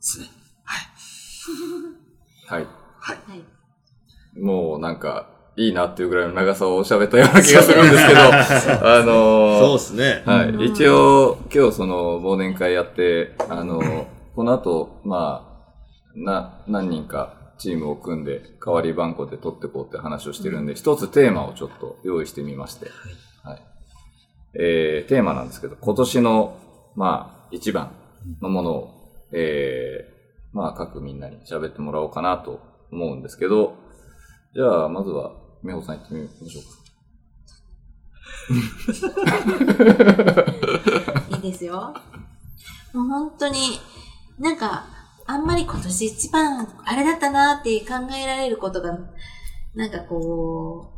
[0.00, 0.26] すね。
[0.62, 2.66] はい。
[3.00, 4.38] はい。
[4.38, 8.20] もうなんか、いいなっていうぐらいの長さを喋ったような気がするんですけど、
[8.86, 10.22] あのーそうですね。
[10.26, 10.50] はい。
[10.50, 22.90] うん一応、今日その忘年会やって、あの、この後、まあ、な、何人かチームを組んで、代わり番号で取ってこうって話をしてるんで、一つテーマをちょっと用意してみまして、
[23.42, 23.62] はい。
[24.54, 26.56] えー、テーマなんですけど、今年の、
[26.96, 27.92] まあ、一番
[28.40, 28.94] のものを、
[29.32, 33.76] えー、まあ、各みんなに喋ってもらおうかなと思うんですけど、
[34.54, 35.32] じゃあ、まずは、
[35.62, 36.78] 美穂さん行ってみましょうか。
[41.36, 41.94] いいですよ。
[42.94, 43.78] もう本当に、
[44.38, 44.86] なんか、
[45.26, 48.98] あんまり今年一番あれだったなって考えられることが、
[49.74, 50.94] なんかこ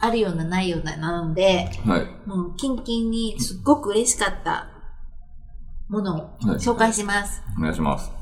[0.00, 2.28] あるようなないようななので、はい。
[2.28, 4.68] もうキンキンにすっごく嬉しかった
[5.88, 7.42] ものをはい紹介します。
[7.58, 8.12] お願いします。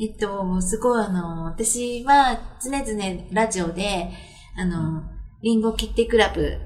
[0.00, 4.10] えっと、すごいあの、私は常々ラジオで、
[4.56, 5.02] あの、
[5.42, 6.58] リンゴ切手クラブ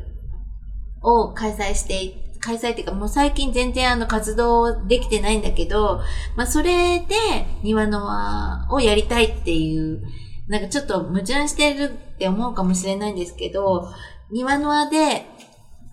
[1.01, 6.01] を開催して、開催っていうかもう最近全然あの活動できてないんだけど、
[6.37, 7.15] まあそれで
[7.63, 10.03] 庭の輪をやりたいっていう、
[10.49, 13.93] なんかちょっと矛盾してるって思うかもしれないんですけど、
[14.33, 15.27] 庭の輪で、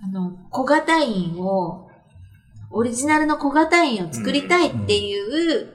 [0.02, 1.89] あの、小型院を、
[2.71, 5.67] オリジナルの小型院を作りたいっていう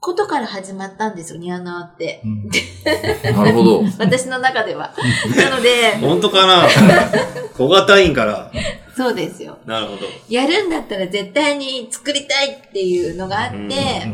[0.00, 2.22] ことから始まったんですよ、庭の輪って。
[2.24, 2.48] うん
[3.36, 3.84] なるほど。
[3.98, 4.94] 私の中では。
[5.36, 6.66] なので、本当かな？
[7.56, 8.50] 小型員から。
[8.96, 9.58] そうですよ。
[9.66, 10.06] なるほど。
[10.28, 14.06] やるんだったら絶対に作りたいっていうのがあって、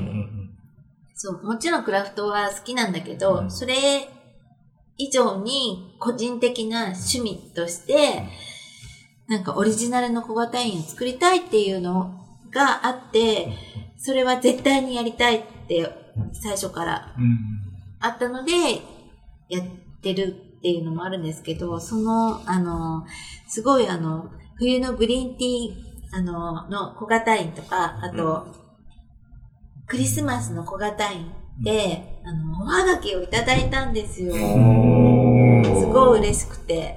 [1.15, 4.09] そう、もちろんクラフトは好きなんだけど、うんそれ
[4.97, 8.29] 以上に個人的な趣味として、
[9.27, 13.53] なんかオリジナルの小型員を作りたいっていうのがあって、
[13.97, 15.89] それは絶対にやりたいって
[16.33, 17.65] 最初からうん
[18.01, 18.53] あったので、
[19.49, 19.67] やっ
[20.03, 23.07] てるっていうのもあるんですけど、その、あの、
[23.49, 25.75] すごいあの、冬のグリーンティー、
[26.13, 28.47] あの、の小型印とか、あと、
[29.87, 34.35] クリスマスの小型印で、あの、おはがきをいただいたんですよ。
[34.35, 34.39] す
[35.87, 36.97] ごい嬉しくて。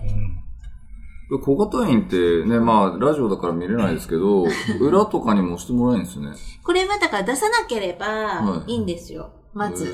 [1.43, 4.45] 小型印ってね、まあ、ラジオだから見れないですけど、
[4.79, 6.29] 裏とかにも押してもらえるんですね。
[6.63, 9.31] これはだから出さなければはいいいんですよ。
[9.53, 9.85] まへず。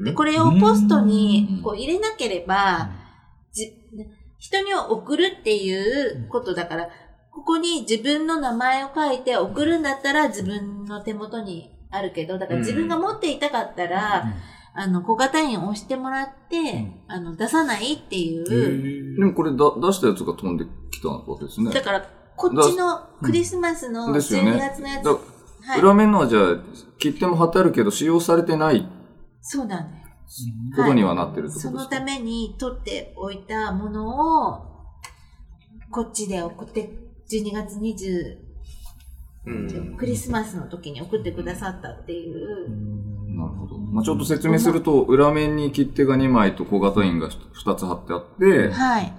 [0.00, 2.90] ーで、これをポストうんにこう入れなければ、
[3.52, 3.72] じ、
[4.38, 6.88] 人に送るっていうことだから、
[7.30, 14.24] ここに自分の名前を書いて送るんだったら自分の手元にあるけど、だから自分が持っていたかったら、
[14.76, 19.16] あの、小型印を押してもらって、んあの、出さないっていう。
[19.16, 21.72] でもこれだ出したやつが飛んできたわけですね。
[21.72, 25.04] だから、こっちのクリスマスの12ですよね月のやつ。
[25.04, 25.80] だはい。
[25.80, 26.56] 裏面のはじゃあ、
[26.98, 28.86] 切手も貼ってあるけど、使用されてない
[29.40, 30.04] そうなんだよ。
[30.76, 34.74] ことにはなってるってことそのですか、ために取っておいたものを、
[35.90, 36.90] こっちで送って、
[37.30, 38.43] 12月20、うん。
[39.98, 42.68] クリスマスの時に送ってくださったっていう。
[43.36, 43.78] なるほど。
[43.78, 49.12] まあ、ちょっと説明すると、裏面に切手が2枚と小型印が2つ貼ってあって、はい。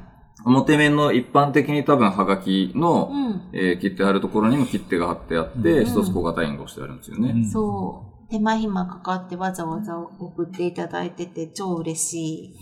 [0.46, 3.42] 表面の一般的に多分ハガキの、うん。
[3.54, 7.46] えー切手貼るところにも切手が貼ってあって、うん一つ小型印が押してあるんですよね。
[7.46, 8.32] そう。
[8.32, 12.56] 手間暇かかってわざわざ送っていただいてて超嬉しい。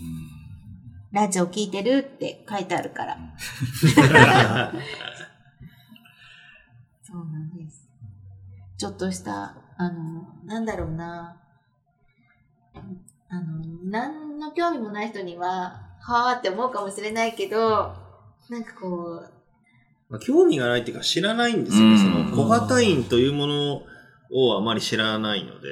[1.12, 3.16] ラジオ聞いてるって書いてあるから。
[8.78, 11.36] ちょっとした、あの、なんだろうな。
[13.28, 17.94] あの、何の興味もない人には、はーって思うかもしれないけど、
[18.50, 19.30] なんかこう、
[20.10, 21.92] まあ興味がないっていうか知らないんですよね。
[21.92, 22.06] うんそ
[22.36, 23.82] の小型印というもの
[24.32, 25.68] をあまり知らないので。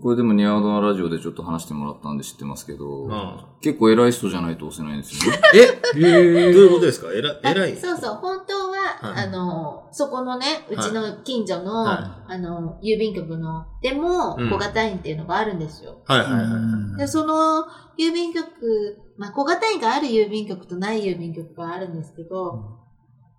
[0.00, 5.38] これでもニアードのラジオでちょっと話してもらったんで知ってますけど、うん結構偉い人じゃないと押せないんですよね。
[5.54, 6.52] え？
[6.54, 7.08] どういうことですか？
[7.12, 14.50] えら、あ偉いそうそう、本当は、はいあの、そこのね、うちの近所の、はあの、郵便局の、でも、うん。
[14.50, 16.02] 小型印っていうのがあるんですよ。
[16.06, 16.48] はいはいはいは
[16.96, 16.98] い。
[16.98, 17.66] で、その、
[17.98, 22.78] 郵便局、まあ、小型印がある郵便局とない郵便局があるんですけど、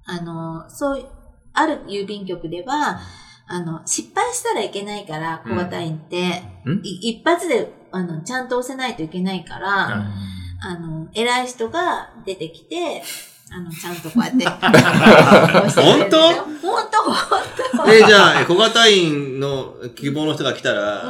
[0.05, 1.05] あの、そう、
[1.53, 2.99] ある郵便局では、
[3.47, 6.43] あの、失敗したらいけないから、小型印って、
[6.83, 10.31] 一発で、あの、ちゃんと押せないといけないから、はい。
[10.63, 13.01] あの、偉い人が出てきて、
[13.53, 15.01] あの、ちゃんとこうやって 押して
[15.41, 15.85] くれるんですよ。
[15.85, 16.33] 本当？
[17.81, 21.03] 本え、じゃあ、え小型印の希望の人が来たら、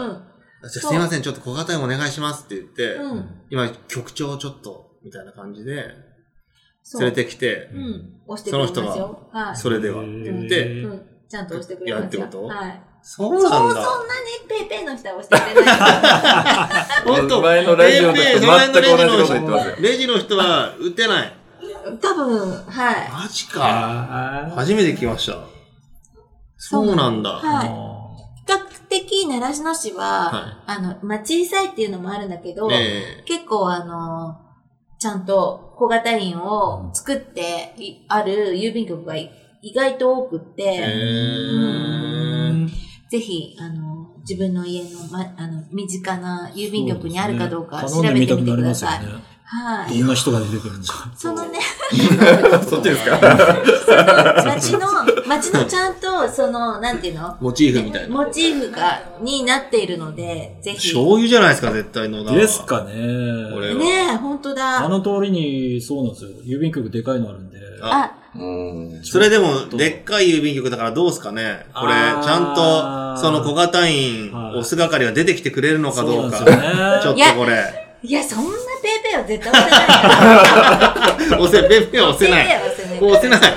[0.61, 3.11] 当じゃあすいません、ちょっと小型印お願いしますって言って、うん。
[3.11, 3.29] うん。
[3.49, 5.85] 今、局長ちょっと、みたいな感じで、
[6.83, 8.13] そう連れてきてう、ん。
[8.27, 9.29] 押してくれますその人よ。
[9.31, 9.55] はい。
[9.55, 10.01] それでは。
[10.01, 11.01] うんでうん。
[11.29, 12.21] ちゃんと押してくれますよ。
[12.21, 12.47] やるってこと？
[12.47, 12.81] はい。
[13.03, 13.81] そうそう、そなんだ。
[13.81, 13.87] んなに
[14.47, 15.77] ペイペイの人は押してくれない。
[17.05, 19.75] 本当前のラジオの時と全く同じこと言ってますよ。
[19.79, 21.33] レジの人は打てない。
[22.01, 23.09] 多分、はい。
[23.11, 23.61] マジか。
[23.63, 25.39] あ初めて聞きました。
[26.57, 27.31] そうなんだ。
[27.31, 27.67] はい。
[27.67, 27.73] 比
[28.47, 34.37] 較的、習志野市は、はあの、まあ、小さいっていうのもあるんだけど、え結構あの、
[34.99, 42.01] ちゃんと小型印を作っていある郵便局がい意外と多くって、えー
[43.11, 48.99] ぜひ、あの、自分の家の、ま、あの、身近な郵便局にあるかどうか調べてみてください。。
[49.53, 49.99] はい。
[49.99, 51.11] どんな人が出てくるのか。
[51.17, 51.59] そのね、
[52.69, 53.19] そっちですか？
[54.45, 54.87] 街の、
[55.27, 57.35] 街のちゃんと、その、なんていうの？
[57.41, 58.15] モチーフみたいな。
[58.15, 60.77] モチーフが、になっているので、ぜひ。
[60.93, 62.37] 醤油じゃないですか、絶対野田は。
[62.37, 62.91] ですかね。
[63.53, 63.79] これは。
[63.79, 64.85] ねえ、本当だ。
[64.85, 66.29] あの通りに、そうなんですよ。
[66.45, 67.57] 郵便局でかいのあるんで。
[67.81, 76.37] あ、うんそれでも、でっかい郵便局だからどうすかねこれ、ちゃんと、その小型員、はい押す係が出てきてくれるのかどうか。
[76.37, 76.55] そうね
[77.03, 77.97] ちょっとこれ。
[78.03, 78.49] いや、そんな
[79.21, 79.69] は絶対押せ
[81.29, 81.39] ない。
[81.39, 82.45] 押せ、ペンペン押せない。
[82.45, 82.99] ペイペイは押せない。
[82.99, 83.39] こう押せない。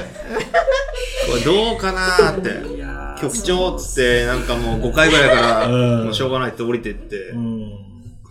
[1.28, 2.74] これどうかなーって。
[3.20, 7.70] 局長っつって、なんかもう5回ぐらいから、うんもうしょうがないって降りてってう、ん。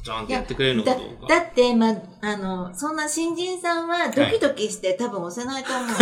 [0.03, 1.27] ちゃんとやってくれるのかだどうか。
[1.27, 5.87] だって、ま、あの、そんな新人さんはドキドキして多分押せないと思う。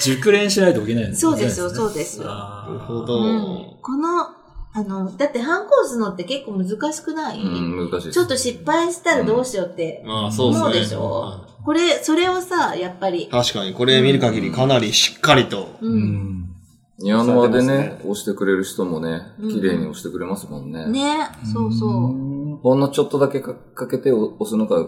[0.00, 2.26] 熟練しないといけないんですそうですよ、そうですよ。
[2.26, 3.18] なるほど。
[3.18, 4.28] うんこの、
[4.76, 8.12] あの、だってハンコ押すのって結構難しくない、うん、難しいです。
[8.12, 10.64] ちょっと失敗したらどうしようってまあ、そうですね。
[10.66, 11.46] 思うでしょ？
[11.64, 15.68] これ、それをさ、やっぱり、確かに、これ見る限りかなりしっかりと。
[15.80, 15.86] う。
[15.86, 16.50] うんん。
[16.98, 20.88] ニアノアでね押してくれる人もね、うん綺麗に押してくれますもんね。
[20.88, 21.90] ね、そうそう。
[21.90, 22.56] うん。
[22.58, 24.84] ほんのちょっとだけかかけて押すのが、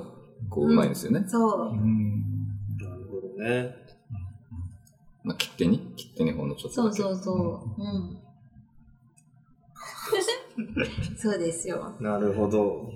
[0.51, 1.25] こう、うまいんですよね。
[1.29, 1.75] そう。
[1.75, 3.75] なるほどね。
[5.25, 5.79] まあ、切手に？
[5.97, 6.97] 切手にほんのちょっとだけ。
[7.03, 7.33] そうそうそ
[7.79, 7.83] う。
[7.83, 8.19] うん。
[11.17, 11.95] そうですよ。
[12.01, 12.91] なるほど。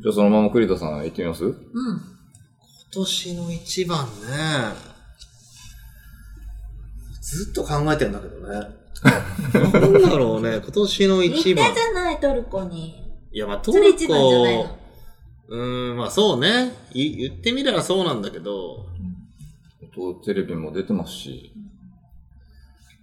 [0.00, 1.44] じゃあそのまま栗田さん行ってみます？
[1.44, 1.54] うん。
[1.54, 1.60] 今
[2.92, 4.12] 年の一番ね。
[7.20, 8.68] ずっと考えてんだけどね。
[9.54, 11.80] なんだろうね、今年の行一番ったじ。
[11.80, 13.04] ゃない、トルコに。
[13.30, 14.76] いや、まあ、トル一番じゃないのコ、
[15.48, 16.72] うーん、まあそうね。
[16.94, 18.86] い言ってみればそうなんだけど、
[19.94, 21.52] とテレビも出てますし。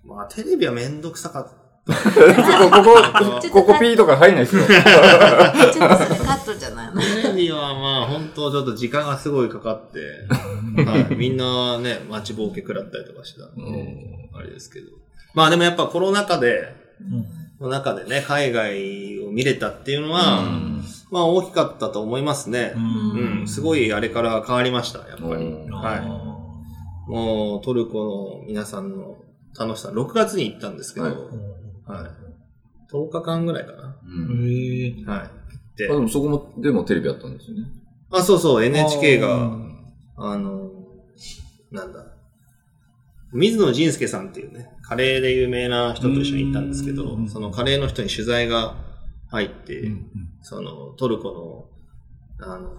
[0.03, 1.64] まあテレビはめんどくさかった。
[1.85, 4.63] ここ、ここピーとか入んないですよ。
[4.65, 4.89] ちょっと
[5.73, 6.99] それカットじゃないの。
[6.99, 9.99] テレビはまあ本当ちょっと時間がすごいかかって、
[10.83, 14.87] はい、みんなね、待ちぼうけ食らったりとかしてたんで、あれですけど。
[15.35, 16.75] まあでもやっぱコロナ禍で、
[17.61, 22.73] の中でね、海外を見れたっていうのは、うんまあ大きかったと思いますね。
[22.75, 25.45] んうん、すごいあれから変わりました、やっぱり。
[25.45, 27.11] うんはい。
[27.11, 29.17] もうトルコの皆さんの
[29.57, 31.11] 楽しさ、6月に行ったんですけど、は
[31.85, 32.05] はいい。
[32.91, 33.97] 10日間ぐらいかな。
[34.05, 35.05] うんへえ。
[35.05, 35.19] はい。
[35.19, 35.31] あ
[35.77, 37.67] ででもそこも、でもテレビあったんですよね。
[38.11, 39.57] あ、そうそう、NHK あが、
[40.17, 40.71] あの、
[41.71, 42.05] なんだ、
[43.33, 48.75] 水野仁介さんっていうね、カレーで有名な人と一緒に行ったんですけどう、んそのカレーの人に取材が
[49.27, 50.09] 入って、うん
[50.41, 51.69] そのトルコ
[52.39, 52.71] の、あの、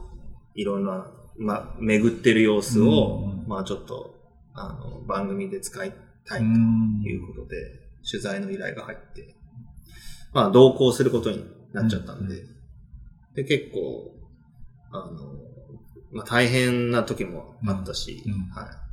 [0.54, 4.14] いろんな、ま、巡ってる様子を、うんまあちょっと、
[4.54, 5.92] あの、番組で使い
[6.24, 7.56] たいとうんいうことで、
[8.10, 9.34] 取材の依頼が入って、
[10.32, 12.42] まあ同行することになっちゃったんで、
[13.34, 14.12] で、結構、
[14.92, 15.10] あの、
[16.12, 18.32] まあ大変な時もあったし、うん。
[18.32, 18.38] うん。
[18.50, 18.86] はい。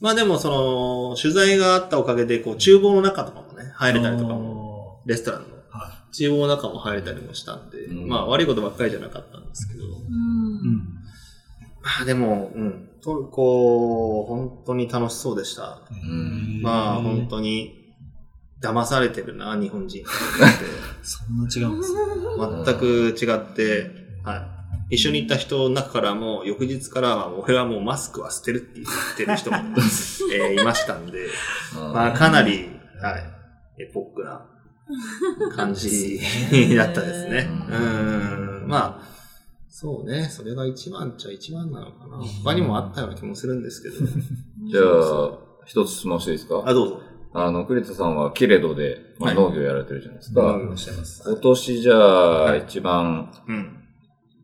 [0.00, 8.08] まあでもその、取材があったおかげで、こう、厨房の中とかもね、入れたりとかも、レストランのは厨房の中も入れたりもしたんで、うん。
[8.08, 9.84] まあ悪いことばっかりじゃなかったんですけど。
[11.82, 15.82] まあでも、うん、トルコ、本当に楽しそうでした。
[16.06, 17.83] んまあ本当に、
[18.60, 20.02] 騙されてるな、日本人。
[20.02, 20.10] っ て
[21.02, 22.00] そんな違うんですね。
[22.64, 22.84] 全く
[23.20, 23.90] 違って、
[24.24, 24.36] は
[24.90, 24.94] い。
[24.96, 29.56] 一緒に行った人の中からも、翌日からは、俺はもうマスクは捨てるって言ってる人も、
[30.32, 31.26] えーいましたんで、
[31.74, 32.68] まあかなり、
[33.02, 33.18] は
[33.78, 34.46] い、エポックな
[35.56, 36.20] 感じ
[36.76, 37.48] だったですね。
[37.70, 37.76] う
[38.64, 38.64] ん。
[38.68, 39.14] まあ、
[39.68, 40.28] そうね。
[40.30, 42.18] それが一番っちゃ一番なのかな。
[42.44, 43.96] 他にもあったような気もするんですけど。
[44.70, 46.62] じゃあ、一つ質問していいですか？
[46.64, 47.00] あ、どうぞ。
[47.36, 50.40] あの、栗田さんはキレドで、まあ、はい農業やられてるじゃないですか。
[50.42, 51.22] 農業してます。
[51.26, 53.80] 今年じゃあ、はい一番うん。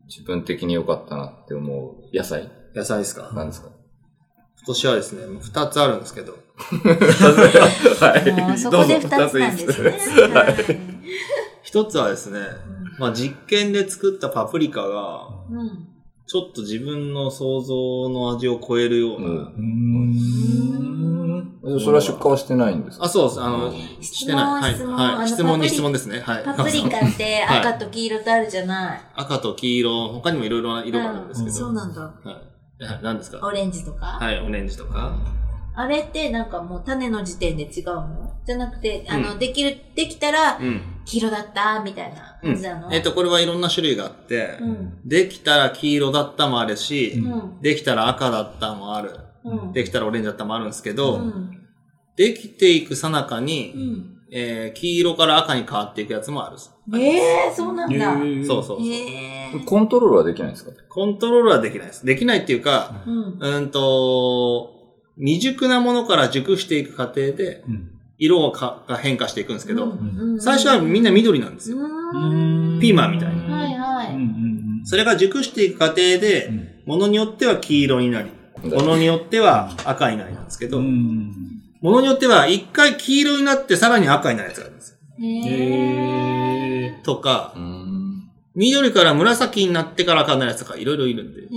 [0.07, 3.31] 自分的に良かったなって思う野菜野菜ですか？
[3.33, 3.69] なんですか？
[4.57, 6.33] 今年はですね、二つあるんですけど。
[8.05, 8.57] はい。
[8.59, 10.79] そこで二つなんですね。
[11.63, 12.39] 一つはですね、
[12.99, 15.87] まあ実験で作ったパプリカが、うん
[16.27, 19.51] ちょっと自分の想像の味を超えるような。
[21.79, 23.05] それは出荷はしてないんですか？
[23.05, 23.41] あ、そうです。
[23.41, 24.45] あの、質してない。
[24.45, 25.15] 問、はい。
[25.17, 25.27] はい。
[25.27, 25.43] 質問。
[25.43, 26.21] 質問に質問でですね。
[26.21, 26.43] はい。
[26.43, 29.01] パプリカってはい赤と黄色とあるじゃない。
[29.15, 31.55] 赤と黄色、他にもいろいろな色があるんですけど。
[31.55, 32.01] そうなんだ。
[32.01, 32.27] はい。
[32.27, 33.45] はい何ですか？
[33.45, 34.05] オレンジとか？
[34.05, 35.15] はい、オレンジとか。
[35.73, 38.33] あれってなんかもう種の時点で違うの？
[38.45, 40.81] じゃなくて、あの、うんできる、できたらうん。
[41.05, 41.81] 黄色だった？
[41.83, 42.91] みたいなうん感じなの？
[42.91, 44.99] えっと、これはいろんな種類があって、うん。
[45.05, 47.61] できたら黄色だったもあるし、うん。
[47.61, 49.11] できたら赤だったもある。
[49.43, 49.73] うん。
[49.73, 51.57] できたらオレンジだったもあるんですけうど、ん。
[52.15, 54.17] できていくさなかうに、ん。
[54.33, 56.57] えー黄色から赤に変わっていくやつもある。
[56.97, 58.13] ええー、そうなんだ。
[58.13, 58.81] そうそうそう。
[58.81, 59.65] ええー。
[59.65, 60.71] コントロールはできないんですか？
[60.89, 62.05] コントロールはできないです。
[62.05, 63.37] できないっていうか、うん。
[63.39, 64.71] うんと、
[65.17, 67.91] 未熟なものから熟していく過程で、うん。
[68.17, 71.77] 色がが変化していくんですけど、うん最初はみんな緑なんですよ。
[71.79, 72.79] うん。
[72.79, 73.55] ピーマンみたいなな。
[73.57, 74.15] はいはい。
[74.15, 74.81] うん。
[74.85, 78.31] それが熟していく過程で、うんものによっては黄色になり、
[78.63, 81.33] ものによっては赤になりなんですけど、うん。
[81.81, 84.97] ものによっては一回黄色になってさらに赤になるやつがあるんですよ。
[85.19, 88.29] へえとかう、ん。
[88.53, 91.47] 緑から紫になってから赤になるやつとかいろいろいるんで、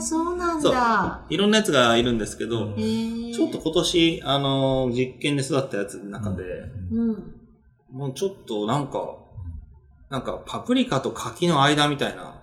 [0.00, 1.24] そうなんだ。
[1.30, 2.74] いろんなやつがいるんですけど。
[2.76, 6.44] ちょっと今年、あの、実験で育ったやつの中で、
[6.92, 7.34] うん。
[7.90, 9.16] もうちょっとなんか、
[10.08, 12.40] なんかパプリカと柿の間みたいな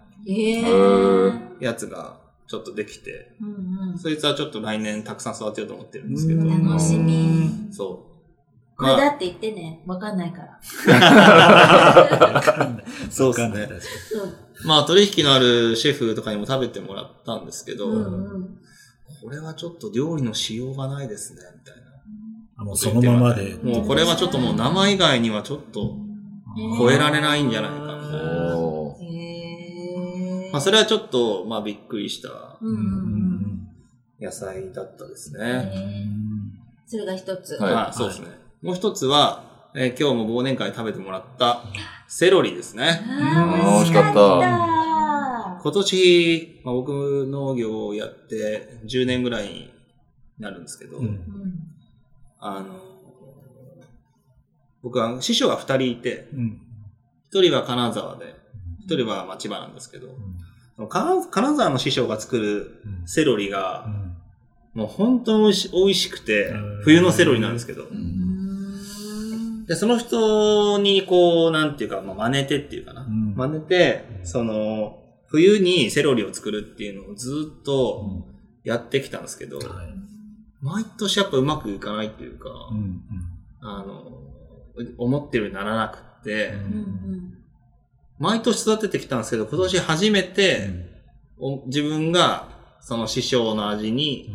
[1.61, 2.17] やつが
[2.51, 3.97] ちょっとできて、うんうん。
[3.97, 7.49] そいつはちょっと来年たくさん育てようと思ってるんですけど、うん楽しみ。
[7.71, 8.11] そう。
[8.77, 10.59] これだって言ってね、わかんないから。
[13.09, 13.69] そうですね。
[14.65, 18.57] まあ取引のあるシェフとかにも食べてもらったんですけど、うんうん。
[19.21, 21.89] これはちょっと料理のしようがないですね、みたいな。
[22.57, 23.57] あもうそのままで。
[23.63, 25.95] もうこれはちょっともう生以外にはちょっと
[26.77, 28.01] 超えられないんじゃないかみたいな。
[30.51, 32.57] まあそれはちょっと、まあびっくりした。
[34.19, 35.71] 野菜だったですへね。
[35.73, 36.05] え
[36.85, 37.55] それが一つ。
[37.55, 38.27] はいあそうですね。
[38.61, 41.63] もう一つは、えー今日も忘年会で食べてもらった
[42.07, 43.01] セロリですね。
[43.07, 49.73] あー美味しかった今年、まあ、僕農業をやって10年ぐらいに
[50.39, 51.23] なるんですけど、うんうん
[52.43, 52.75] あの、
[54.81, 56.61] 僕は師匠が二人いて、うん。
[57.29, 58.35] 一人は金沢で、
[58.79, 60.07] 一人は千葉なんですけど、
[60.87, 63.87] 金金沢の師匠が作るセロリが、
[64.73, 67.87] もう本当に美味しくてうん、冬のセロリなんですけど、
[69.67, 73.03] で、その人にこう、なんていうか、まあ、真似てっていうかな。
[73.03, 73.35] ん。
[73.35, 78.25] 真似て、その、冬にセロリを作るっていうのをずっと
[78.65, 79.67] やってきたんですけど、はい。
[80.61, 83.01] 毎年やっぱうまくいかないっていうか、うん。
[83.61, 84.11] あの、
[84.97, 87.37] 思ってるようにならなくって、うんうん
[88.21, 90.69] 毎年育ててきたんですけど、今年初めて、
[91.39, 92.49] お自分が
[92.79, 94.29] その師匠の味に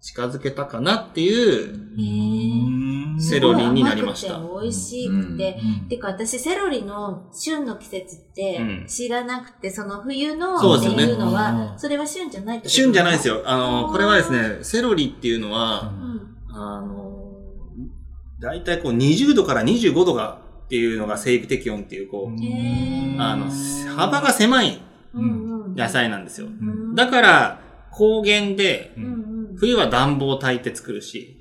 [0.00, 4.34] 近づけたかなっていう、セロリになりました。
[4.34, 5.60] すごい甘くて美味しくて。
[5.90, 8.86] てか私セロリの旬の季節ってうん。
[8.88, 11.78] 知らなくて、その冬のっていうのは、うん。
[11.78, 12.74] それは旬じゃないってこと？
[12.74, 13.42] 旬じゃないですよ。
[13.44, 13.92] ああの、ー。
[13.92, 15.92] これはですね、セロリっていうのは、
[16.48, 16.56] うん。
[16.56, 17.12] あの、
[18.40, 23.50] だいたいこう20度から25度がっていうのが生育適温っていう、こう、あの、
[23.96, 24.80] 幅が狭い。
[25.76, 26.46] 野菜なんですよ。
[26.46, 26.94] うん。
[26.94, 27.60] だから、
[27.90, 28.94] 高原で。
[29.56, 31.38] 冬は暖房を焚いて作るし、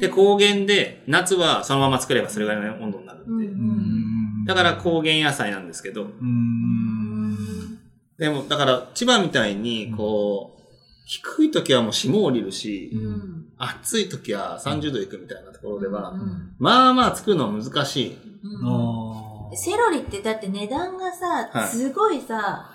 [0.00, 3.46] で、高原で、夏はそのまま作ればそれぐらいの温度になるうんんで。
[3.46, 4.44] うん。
[4.46, 7.78] だから高原野菜なんですけど、うん。
[8.18, 10.62] でも、だから、千葉みたいに、こう、
[11.04, 13.46] 低い時はもう霜降りるし、うん。
[13.58, 16.54] 暑い時は30度いくみたいなところでは、うん。
[16.58, 18.18] まあまあ作るのは難しい。
[18.42, 19.50] うん。
[19.52, 21.68] あセロリってだって値段がさ、はい。
[21.68, 22.70] すごいさ、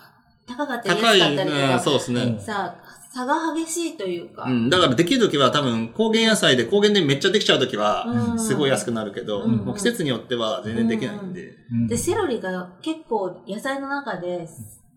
[0.48, 2.22] 高かったり安かったりとうんか、そうですね。
[2.22, 2.76] うんさ、
[3.12, 4.44] 差が激しいというか。
[4.44, 8.40] うん、だからできる時は多分高原野菜で高原でめっちゃできちゃう時はうん。
[8.40, 9.58] すごい安くなるけど、うん。
[9.58, 11.56] もう季節によっては全然できないんで。
[11.88, 14.48] で、セロリが結構野菜の中で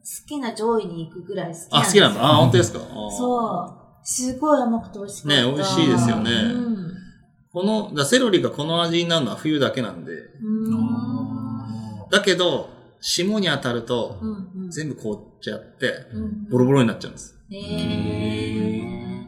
[0.05, 2.25] 好きな上位に行くぐらい好きあ、好きなんだ。
[2.25, 2.37] あ、う。
[2.43, 2.79] 本当ですか？
[2.81, 2.83] う。
[3.17, 4.07] そう。
[4.07, 5.43] すごい甘くて美味しかった。
[5.45, 6.93] ね美味しいですよねうん。
[7.53, 10.13] この、だセロリがこの味になるのは冬だけなんで。
[10.13, 10.17] う
[10.71, 12.69] んだけど、
[13.01, 14.71] 霜に当たるとうんうん。
[14.71, 17.39] 全部凍っちゃって、うんボロボロになっちゃうんです。
[17.51, 17.57] へ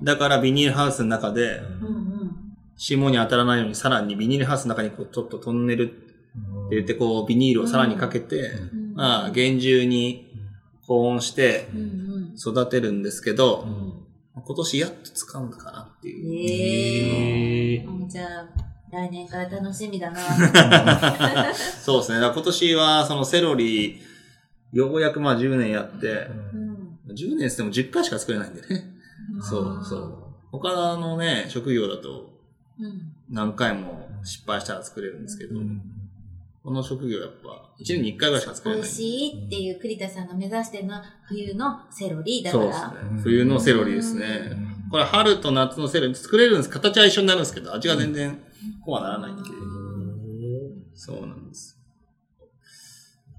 [0.00, 1.90] ーだからビニールハウスの中で、うんう
[2.24, 2.30] ん。
[2.76, 5.94] 霜に当たらないようにさらにビニールハウスの中にこうちょっとトンネルって
[6.72, 8.36] 言ってこうビニールをさらにかけて、
[8.72, 10.33] うんまあ厳重に
[10.86, 12.34] 保温してうんうん。
[12.36, 14.04] 育てるんですけど、うん
[14.36, 16.34] 今年やっと使うのかなっていう。
[16.34, 18.08] ええー。
[18.08, 18.48] じゃあ、
[18.90, 21.54] 来年から楽しみだな。
[21.54, 22.26] そうですね。
[22.26, 24.02] 今年はそのセロリ、
[24.72, 27.14] ようやくまあ10年やって、うん。
[27.14, 28.84] 10年っても10回しか作れないんでね。
[29.40, 30.18] そうそう。
[30.50, 32.40] 他のね、職業だと
[32.80, 33.12] うん。
[33.30, 35.60] 何回も失敗したら作れるんですけど、
[36.64, 38.82] この職業やっぱ1年に1回ぐらいしか作れない。
[38.82, 43.22] 美味しいっていう栗田さんが目指してるのは冬のセロリだかそうですねら。。
[43.22, 44.50] 冬のセロリですね。
[44.90, 46.70] これ春と夏のセロリ作れるんです。
[46.70, 48.42] 形は一緒になるんですけど、味が全然
[48.82, 49.42] こうはならないんで。
[50.94, 51.78] そうなんです。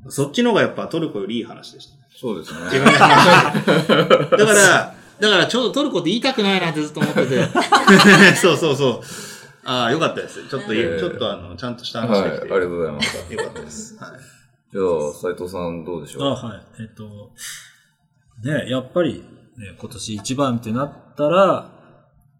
[0.07, 1.95] そっちの方がやっぱトルコよりいい話でした。
[2.15, 2.59] そうですね。
[2.79, 7.47] だから、だからちょうどトルコって言いたくないなってずっと思ってて。
[8.37, 9.34] そうそうそう。
[9.65, 10.47] ああ、よかったです。
[10.47, 12.45] ちょっと、ええちょっとあの、ちゃんとしたはい、あ話できて。
[12.45, 13.33] りがとうございます。
[13.33, 13.97] よかったです。
[13.97, 14.11] はい。
[14.71, 16.23] じゃあ、斉藤さんどうでしょう？
[16.23, 16.61] あ、はい。
[16.81, 17.31] えっと、
[18.43, 19.23] ね、やっぱり、
[19.57, 21.71] ね、今年一番ってなったら、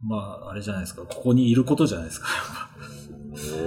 [0.04, 2.28] まあ、あれじゃないですか、ここにいることじゃないですか。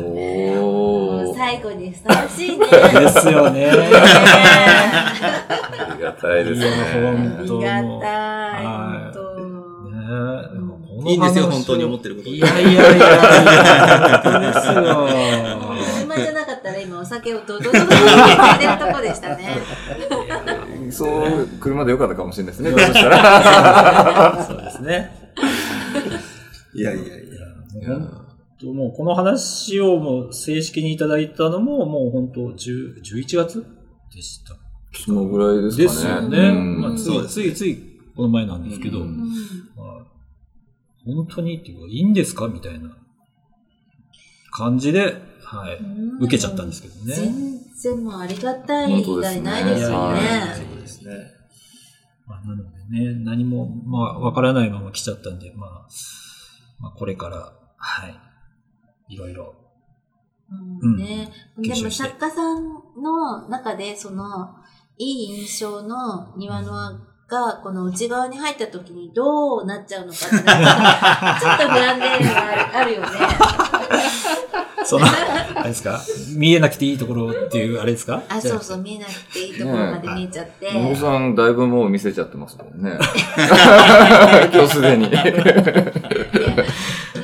[0.04, 1.34] おー。
[1.34, 2.66] 最後にふさわしいね。
[2.66, 3.70] ですよね。
[3.70, 3.74] あ
[5.96, 6.76] りがたいですいやね。
[7.38, 7.58] ありが
[8.00, 8.64] たい。
[11.02, 13.08] はいいいんですよ、本当に思ってることいやいやいや、
[14.22, 15.08] 本当ですよ。
[16.00, 19.58] 車じゃなかったら今お酒をドドドドドって言ってるとこでしたね。
[20.90, 24.46] そう、車でよかったかもしれないですね、どうしたら。
[24.46, 25.10] そうですね。
[26.74, 27.98] いやいやいや。
[28.64, 33.64] もうこの話をもう正式にいただいたのももう本当10 11月
[34.12, 34.56] でした。
[35.04, 35.86] そのぐらいですかね。
[35.86, 36.38] ですよね。
[36.48, 37.76] うんまあ、ついついつい
[38.16, 39.04] この前なんですけど、
[41.14, 42.48] 本当にっていうか、いいんですか？
[42.48, 42.96] みたいな。
[44.50, 45.78] 感じで、はい、
[46.20, 47.14] 受けちゃったんですけどね。
[47.14, 50.20] 全然もうありがたい以外ないですよね。
[50.20, 50.54] ね。
[50.56, 51.12] そうですね。
[52.26, 55.70] まあ、なのでね、何も、まあ、わからないまま来ちゃったんで、まあ、
[56.80, 59.54] まあ、これから、はい、いろいろ。
[60.82, 60.96] うん。
[60.96, 62.04] ね、でも吸収して。
[62.04, 62.64] 作家さん
[63.00, 64.56] の中でその
[64.96, 73.08] いい印象の庭の輪がこの内側に入った時にどうなっちゃうのかってちょっと不安ではあるよね。
[74.84, 76.00] その、あれですか？
[76.34, 78.22] 見えなくていいところっていう、あれですか？
[78.30, 80.72] あ、そうそう、見えなくていいところまで見えちゃって。
[80.72, 82.96] 野茂さん、だいぶもう見せちゃってますもんね。
[84.50, 85.10] 今日すでに。
[85.10, 85.28] 庭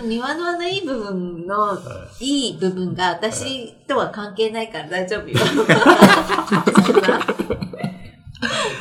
[0.02, 1.78] 庭のあのいい部分の、
[2.20, 5.38] いい部分が私とは関係ないから大丈夫よ。
[6.84, 7.33] そんな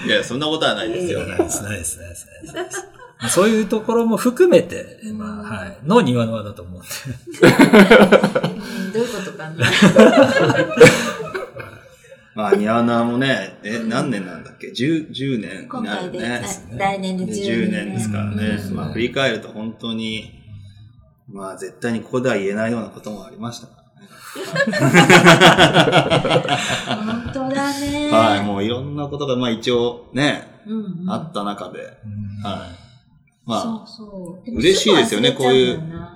[0.05, 1.25] いや、そんなことはないですよ。
[1.25, 2.83] ないです、ないです、ないです。
[3.29, 6.87] そういうところも含めて、まあ、はい、の庭の輪だと思うんで。
[8.57, 9.55] うんどういうことかな。
[12.35, 16.41] まあ、ニャーナーもね、え、何年なんだっけ ?10、10年今にな回で、るね。
[16.73, 18.45] あ来年でで10 10年ですからね。
[18.45, 20.41] うんまあ、振り返ると本当に、
[21.27, 23.82] まあ、絶対にここでは言えないようなこともありましたからね。
[27.05, 28.09] 本当だね。
[28.11, 31.89] はい、もういろんなことが、まあ一応ね、うんうんあった中で、はい。
[33.45, 34.51] まそうあ、そう。
[34.51, 36.15] も嬉しいですよねすぐ忘れちゃうんだよな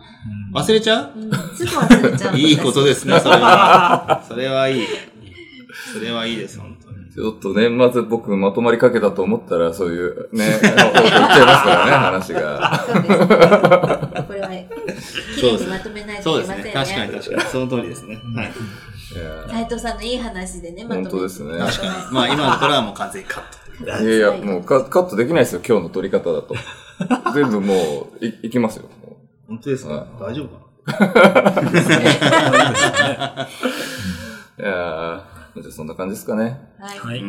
[0.53, 1.11] 忘れちゃう？
[1.19, 2.37] うんすぐ忘れちゃう。
[2.37, 4.23] いいことですね、それは。
[4.27, 4.83] それはいい。
[5.93, 6.97] それはいいです、本当に。
[7.13, 13.96] ちょっと年末僕まとまりかけたと思ったら、そういうね、方向行っちゃいますからね、話が。
[14.23, 16.71] これは、綺麗にまとめないといけませんね。
[16.73, 17.41] 確かに確かに。
[17.49, 18.15] その通りですね。
[18.35, 18.47] はい。
[18.47, 22.13] いや斉藤さんのいい話でね、まとめ本当ですね確かに。
[22.13, 23.43] まあ今のところはもう完全にカッ
[23.99, 24.03] ト。
[24.03, 26.55] いやいや、もうカカットできないですよ、今日の撮り方だと。
[27.33, 28.83] 全部もう、い、いきますよ。
[29.05, 29.93] も本当ですか？
[29.93, 31.63] は大丈夫かう
[34.61, 36.59] いやーじゃあそんな感じですかね。
[36.79, 37.19] はい。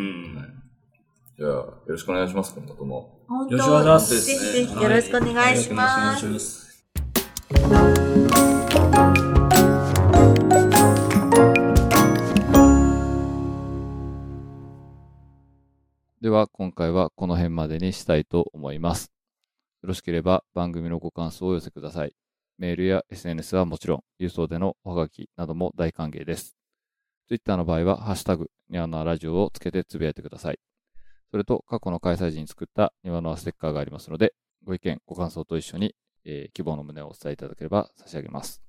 [1.38, 3.20] じゃあ、よろしくお願いします、今後とも。
[3.28, 6.26] 本よろしくお願いしますぜひぜひよろしくお願いします。
[6.26, 6.67] ます。
[7.48, 7.54] で
[16.28, 19.10] は今回はこの辺までにしたいと思います。
[19.82, 22.12] よろしければ番組のご感想をお寄せください。
[22.58, 26.54] メールや SNS はもちろん、郵送でのおはがきなども大歓迎です。
[27.28, 30.58] Twitter の場合は、ハッシュタグ、ニワノアラジオをつけてつぶやいてください。
[31.30, 34.34] それと、過去の開催時に作ったニワノアステッカーがありますので、
[34.64, 35.94] ご意見、ご感想と一緒に、
[36.24, 38.62] えー希望の旨をお伝えいただければ差し上げます。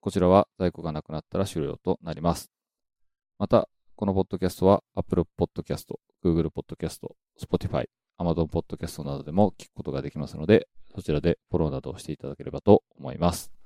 [0.00, 2.50] こちらは在庫がなくなったら終了となります。
[3.38, 5.86] また、このポッドキャストは Apple Podcast、
[6.24, 7.00] Google Podcast、
[7.40, 7.86] Spotify、
[8.18, 13.65] Amazon Podcast などでも聞くことができますので、そちらでフォローなどをしていただければと思います。